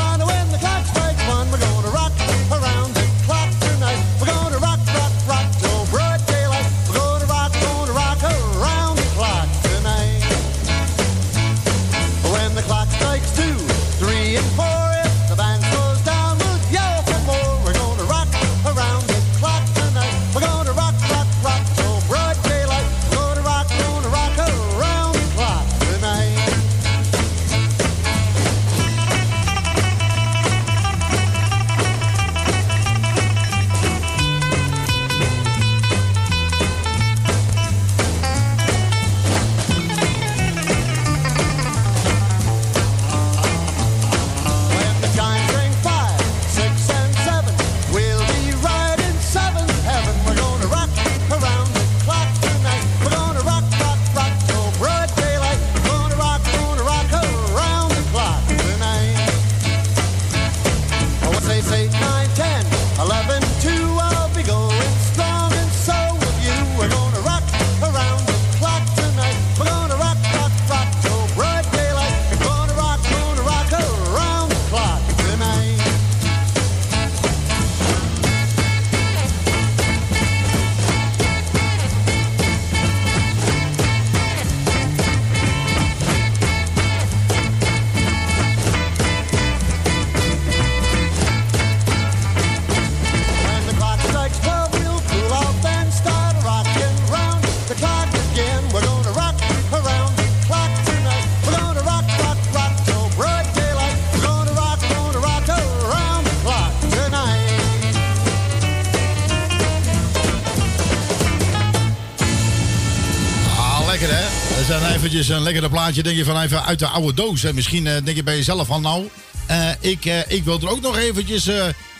[115.19, 117.43] eventjes een lekkere plaatje, denk je van even uit de oude doos.
[117.43, 119.09] En misschien eh, denk je bij jezelf van nou,
[119.45, 121.49] eh, ik, eh, ik wil er ook nog eventjes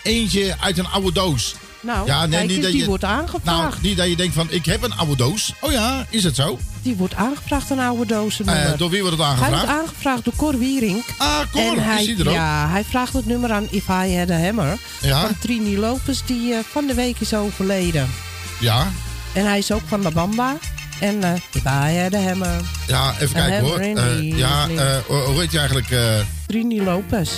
[0.04, 1.56] eentje uit een oude doos.
[1.82, 3.72] Nou, Ja, nee, kijk niet eens, dat die wordt aangevraagd.
[3.72, 5.54] Nou, niet dat je denkt van ik heb een oude doos.
[5.62, 6.60] Oh ja, is het zo?
[6.82, 8.16] Die wordt aangevraagd, een oude.
[8.46, 9.66] Eh, door wie wordt het Hij aangevraagd?
[9.66, 11.04] wordt aangevraagd door Cor Wierink.
[11.18, 12.34] Ah, Cor, en hij, is er ook?
[12.34, 14.78] Ja, hij vraagt het nummer aan If I Had a Hammer.
[15.02, 15.22] Ja.
[15.22, 18.10] Van Trini Lopez, die van de week is overleden.
[18.60, 18.92] Ja,
[19.34, 20.58] En hij is ook van La Bamba.
[21.00, 22.62] En eh If I Had a Hammer.
[22.88, 23.80] ja even kijken hoor.
[23.80, 25.96] Eh, ja, eh, hoe heet je eigenlijk?
[26.46, 27.32] Trini Lopez.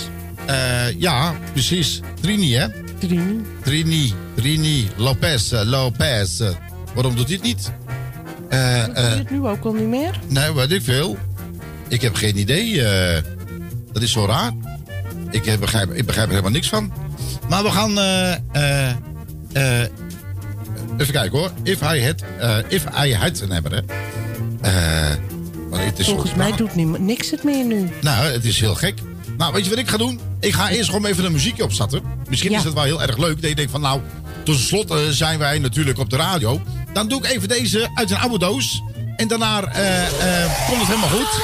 [0.98, 2.00] ja, precies.
[2.20, 2.66] Trini, hè?
[2.98, 3.40] Trini.
[3.62, 6.40] Trini, Trini, Lopez, Lopez.
[6.94, 7.72] waarom doet hij het niet?
[8.48, 10.20] Doe eh, je het nu ook al niet meer?
[10.28, 11.16] nee, weet ik veel.
[11.88, 12.82] Ik heb geen idee.
[13.92, 14.52] dat is zo raar.
[15.30, 16.92] Ik, begrijp, ik begrijp er helemaal niks van.
[17.48, 17.94] Maar we gaan...
[20.98, 21.50] even kijken hoor.
[21.62, 23.80] If I had, eh, if I had een hebben, hè.
[24.60, 25.16] Eh,
[25.70, 27.90] het is Volgens mij doet nie- niks het meer nu.
[28.00, 28.98] nou, het is heel gek.
[29.38, 30.20] Nou, weet je wat ik ga doen?
[30.40, 32.02] Ik ga eerst gewoon even een muziekje opzetten.
[32.28, 32.58] Misschien Ja.
[32.58, 33.40] is het wel heel erg leuk.
[33.40, 34.00] Dat je denkt van, nou,
[34.44, 36.60] tot slot eh, zijn wij natuurlijk op de radio.
[36.92, 38.82] Dan doe ik even deze uit een oude doos.
[39.16, 40.06] En daarna eh,
[40.44, 41.42] eh, komt het helemaal goed.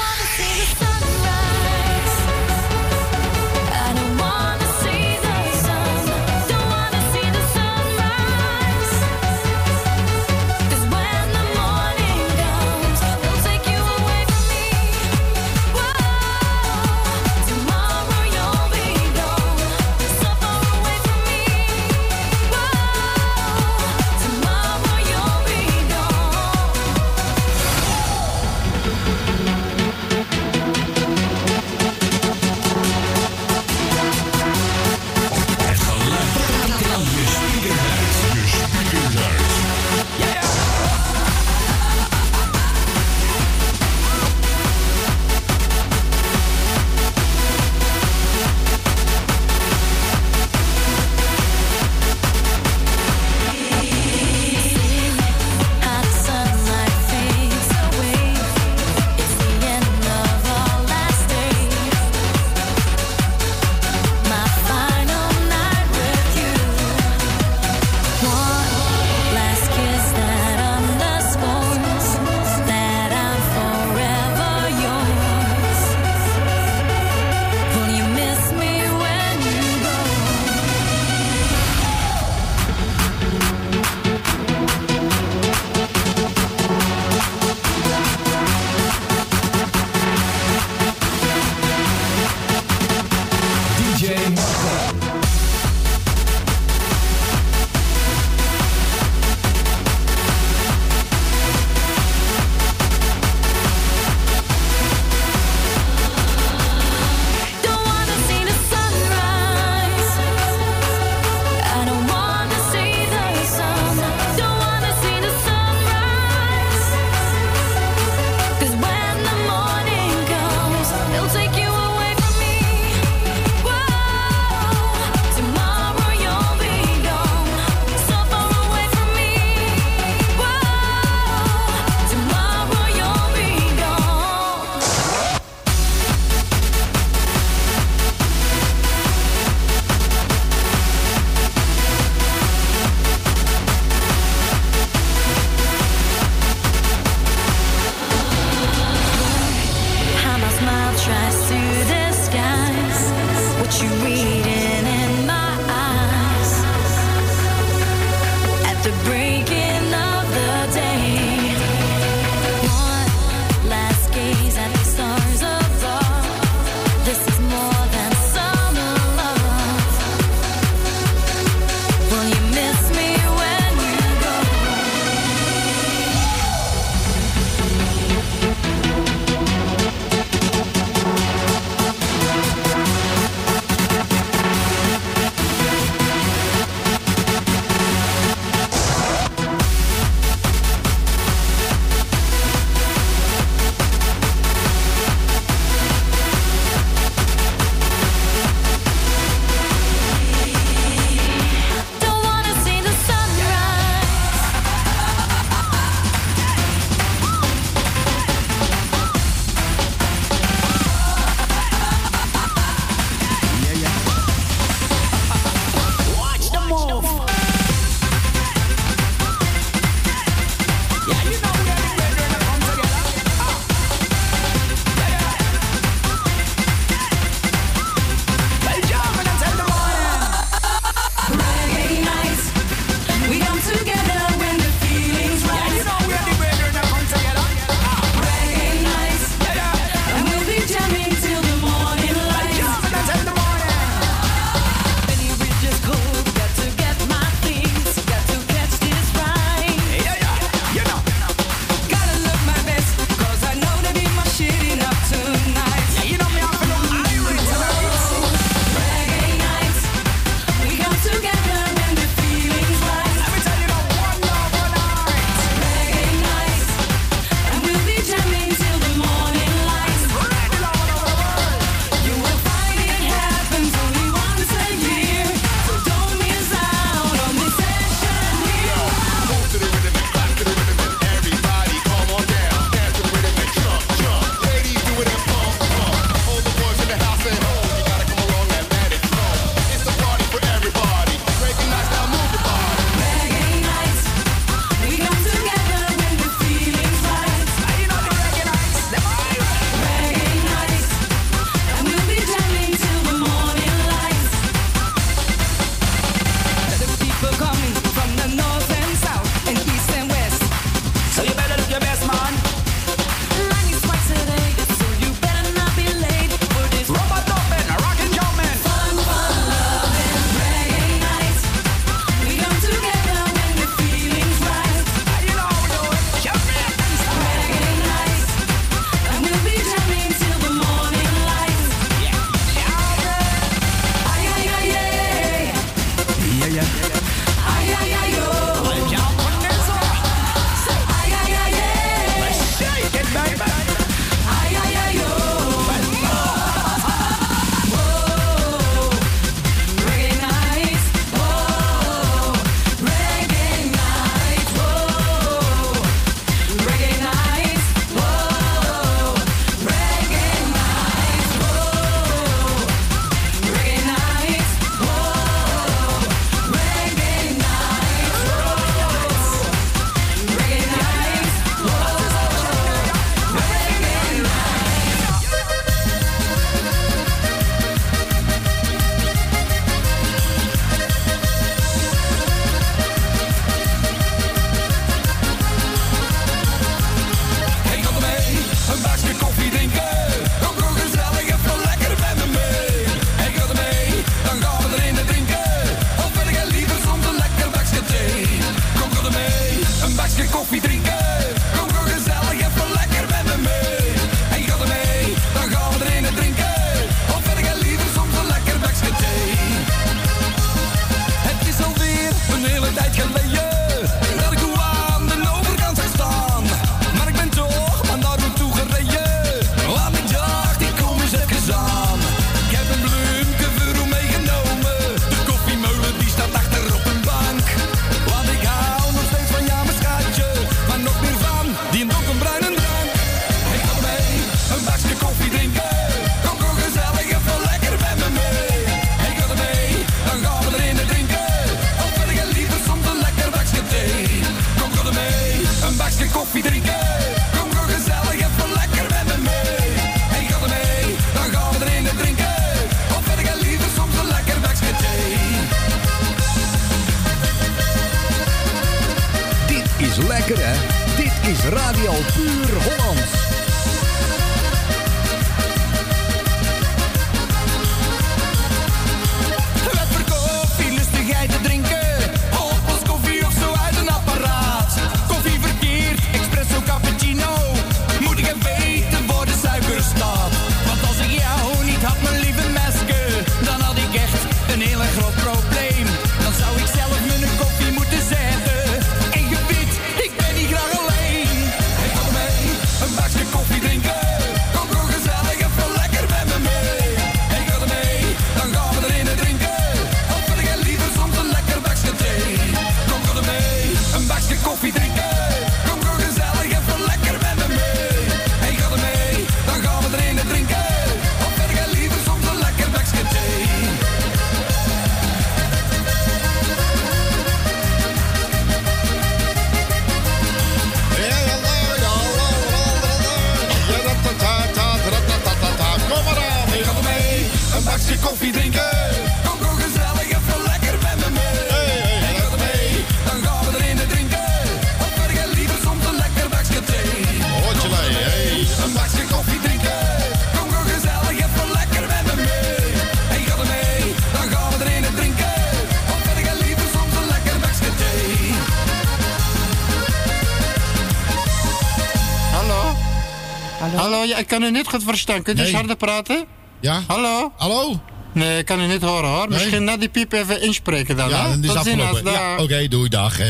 [554.39, 555.21] Kan u niet goed verstaan.
[555.21, 555.57] Kunt u eens Nee.
[555.59, 556.25] harder praten?
[556.59, 556.81] Ja?
[556.87, 557.31] Hallo?
[557.37, 557.81] Hallo?
[558.13, 559.29] Nee, ik kan u niet horen hoor.
[559.29, 559.39] Nee?
[559.39, 561.09] Misschien na die piep even inspreken dan.
[561.09, 562.11] Ja, dan is afgelopen.
[562.11, 562.35] Ja.
[562.37, 563.19] Oké, doei, dag.
[563.19, 563.27] eh.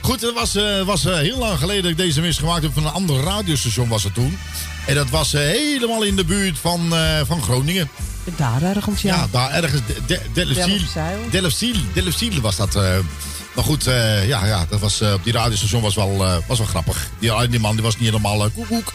[0.00, 2.72] Goed, het was, eh, was eh, heel lang geleden dat ik deze mis gemaakt heb.
[2.72, 4.38] Van een ander radiostation was het toen.
[4.86, 7.88] En dat was eh, helemaal in de buurt van, eh, van Groningen.
[8.36, 9.14] Daar ergens, ja.
[9.14, 9.80] Ja, daar ergens.
[9.86, 10.78] De, de, Delfziel.
[11.30, 11.74] Delfziel.
[11.92, 12.74] Delfziel was dat.
[12.76, 12.96] eh.
[13.54, 16.58] maar goed, eh, ja, ja, dat was, eh, op die radiostation was wel, eh, was
[16.58, 17.08] wel grappig.
[17.18, 18.92] Die, die man die was niet helemaal uh, koekoek.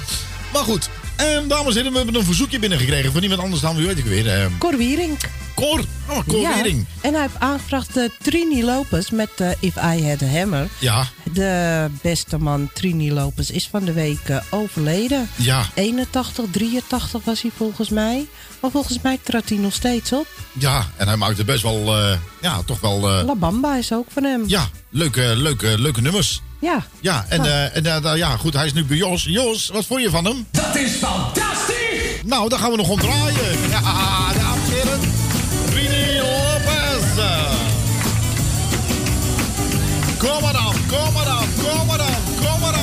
[0.54, 3.76] Maar goed, ehm, dames en heren, we hebben een verzoekje binnengekregen van iemand anders dan,
[3.76, 4.28] wie weet ik weer.
[4.30, 4.52] ehm.
[4.58, 5.18] Cor Wiering.
[5.56, 5.84] Cor?
[6.10, 6.86] Oh, Cor Ja, Wiering.
[7.02, 10.68] En hij heeft aangevraagd eh, Trini Lopez met eh, If I Had a Hammer.
[10.80, 11.06] Ja.
[11.34, 15.30] De beste man Trini Lopez is van de week eh, overleden.
[15.36, 15.66] Ja.
[15.74, 18.28] 81, 83 was hij volgens mij.
[18.62, 20.28] Maar volgens mij trad hij nog steeds op.
[20.60, 24.08] Ja, en hij maakte best wel, eh, ja, toch wel, eh, La Bamba is ook
[24.14, 24.44] van hem.
[24.48, 26.42] ja, leuke, leuke, leuke nummers.
[26.62, 26.86] Ja.
[27.02, 27.70] Ja, en, Nou.
[27.74, 29.24] en nou ja, goed, hij is nu bij Jos.
[29.24, 30.48] Jos, wat vond je van hem?
[30.52, 32.22] Dat is fantastisch!
[32.26, 33.60] Nou, dan gaan we nog om draaien.
[33.70, 34.53] Ja,
[40.24, 42.08] Kom maar dan, kom maar dan, kom maar dan,
[42.42, 42.82] kom maar dan.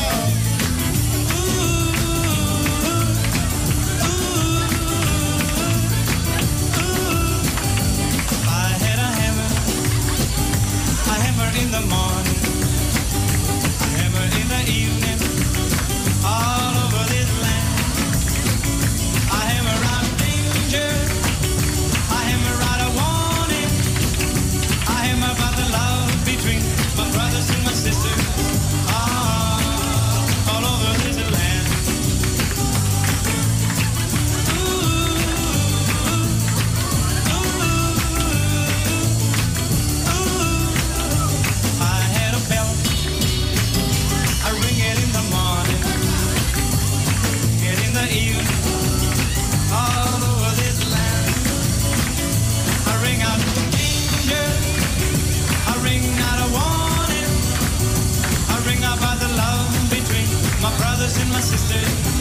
[8.47, 9.51] I had a hammer,
[11.07, 12.41] a hammer in the morning,
[13.97, 14.99] hammer in the evening,
[61.01, 62.19] brothers and my sisters,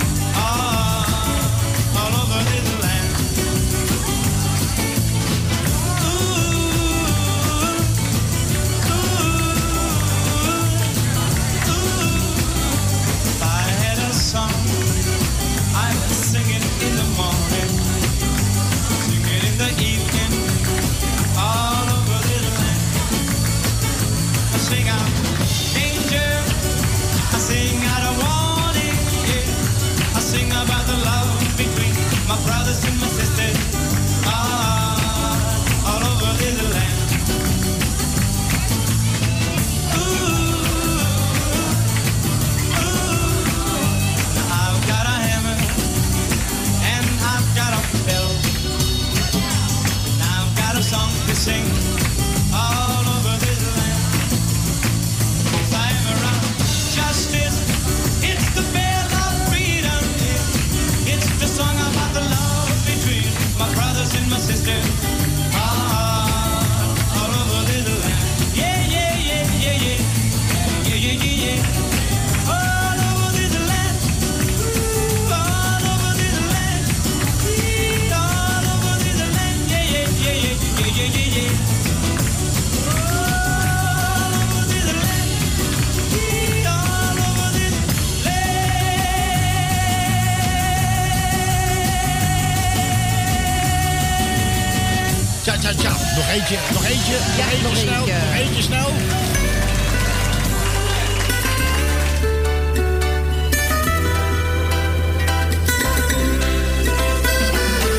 [97.52, 97.68] eentje.
[97.68, 97.98] Nog snel.
[97.98, 98.14] eentje.
[98.14, 98.92] Nog eentje snel.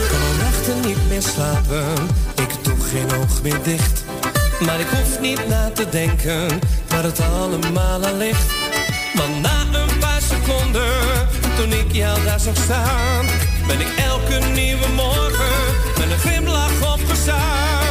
[0.08, 1.92] kan al nachten niet meer slapen,
[2.34, 4.04] ik doe geen oog meer dicht.
[4.60, 6.58] Maar ik hoef niet na te denken
[6.88, 8.52] waar het allemaal aan ligt.
[9.14, 10.92] Want na een paar seconden,
[11.56, 13.26] toen ik jou daar zag staan,
[13.66, 15.56] ben ik elke nieuwe morgen
[15.98, 17.89] met een glimlach opgestaan.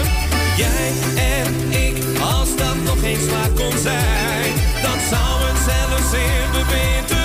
[0.59, 6.51] Jij en ik, als dat nog eens waar kon zijn, dan zou het zelfs in
[6.51, 7.18] de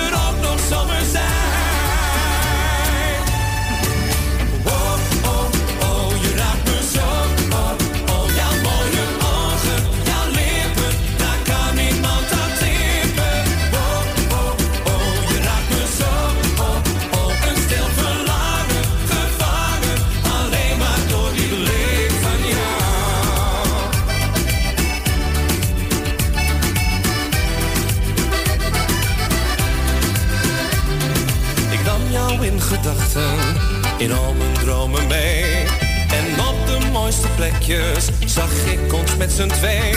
[38.25, 39.91] zag ik ons met z'n twee.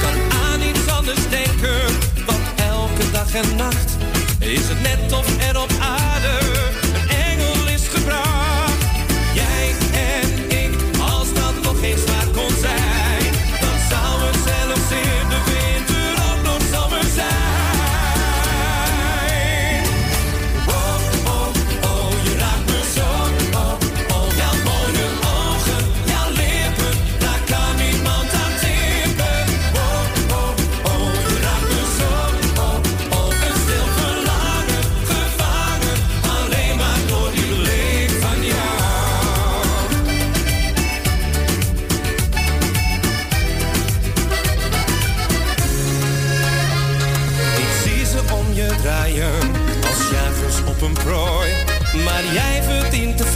[0.00, 1.80] Kan aan iets anders denken,
[2.26, 3.96] want elke dag en nacht
[4.38, 6.55] is het net of er op aarde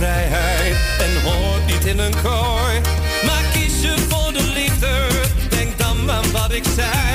[0.01, 2.81] vrijheid en hoort niet in een kooi.
[3.27, 5.09] Maar kies je voor de liefde,
[5.48, 7.10] denk dan aan wat ik zei.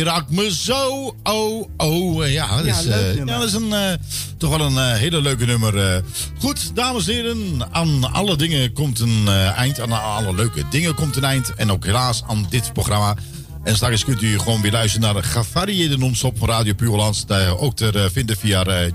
[0.00, 1.14] Je raakt me zo.
[1.22, 3.92] Oh, oh, eh, ja, dat is, eh, ja, dat is een, eh,
[4.38, 5.78] toch wel een eh, hele leuke nummer.
[5.94, 6.02] eh.
[6.38, 9.80] Goed, dames en heren, aan alle dingen komt een eh, eind.
[9.80, 11.54] Aan alle leuke dingen komt een eind.
[11.54, 13.14] En ook helaas aan dit programma.
[13.64, 17.26] En straks kunt u gewoon weer luisteren naar de gevarieerde non-stop van Radio Puurland.
[17.58, 18.92] Ook te eh, vinden via eh,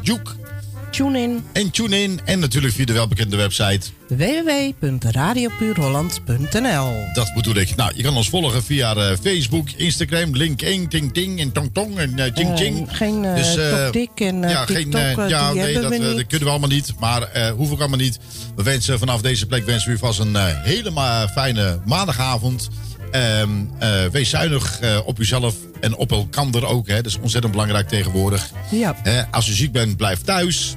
[0.95, 1.03] Juke.
[1.05, 1.43] Tune in.
[1.51, 2.19] En tune in.
[2.25, 3.79] En natuurlijk via de welbekende website.
[4.07, 7.75] www.radiopuurholland.nl Dat bedoel ik.
[7.75, 11.97] Nou, je kan ons volgen via eh, Facebook, Instagram, LinkedIn, Ting Ting en Tong Tong
[11.97, 16.47] en eh, Ching Eh, geen, TokTik en, eh, TikTok, eh, ja, nee, dat, we kunnen
[16.47, 16.93] we allemaal niet.
[16.99, 18.19] Maar hoef ook allemaal niet.
[18.55, 20.91] We wensen vanaf deze plek wensen we u vast een hele
[21.33, 22.69] fijne maandagavond.
[23.11, 23.49] Ehm,
[23.79, 26.87] eh, wees zuinig op uzelf en op elkander ook.
[26.87, 26.95] Hè.
[26.95, 28.49] Dat is ontzettend belangrijk tegenwoordig.
[28.71, 28.95] Ja.
[29.31, 30.75] Als u ziek bent, blijf thuis.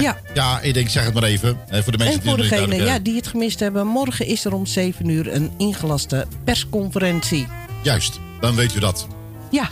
[0.00, 0.16] Ja.
[0.34, 1.58] ja, ik denk, zeg het maar even.
[1.68, 3.60] hè, voor de mensen En voor die het niet degenen ja, duidelijk, die het gemist
[3.60, 7.46] hebben, morgen is er om 7 uur een ingelaste persconferentie.
[7.82, 9.06] Juist, dan weet u dat.
[9.50, 9.68] Ja,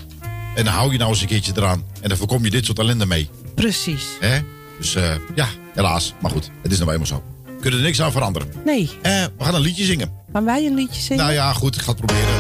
[0.54, 1.84] En dan hou je nou eens een keertje eraan.
[2.00, 3.28] En dan voorkom je dit soort ellende mee.
[3.54, 4.04] precies.
[4.20, 4.38] Hè?
[4.78, 6.14] Dus eh, ja, helaas.
[6.20, 7.22] Maar goed, het is nou eenmaal zo.
[7.44, 8.48] We kunnen er niks aan veranderen.
[8.64, 8.90] Nee.
[9.02, 10.10] Eh, we gaan een liedje zingen.
[10.32, 11.22] Gaan wij een liedje zingen?
[11.22, 12.34] Nou ja, goed, ik ga het proberen.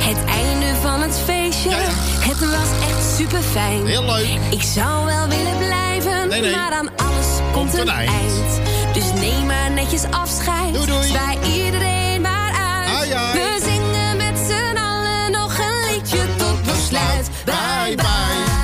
[0.00, 1.70] Het einde van het feestje,
[2.30, 3.86] het was echt super fijn.
[3.86, 4.26] Heel leuk.
[4.50, 5.85] Ik zou wel willen blijven,
[6.28, 6.50] Nee, nee.
[6.50, 8.60] maar aan alles komt, een, eind.
[8.92, 10.74] Dus neem maar netjes afscheid.
[10.74, 11.02] Doei, doei.
[11.02, 12.96] Zwaai iedereen maar uit.
[12.96, 13.32] Ai, ai.
[13.32, 17.28] We zingen met z'n allen nog een liedje tot besluit.
[17.44, 18.55] Bye bye.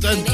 [0.00, 0.27] Dames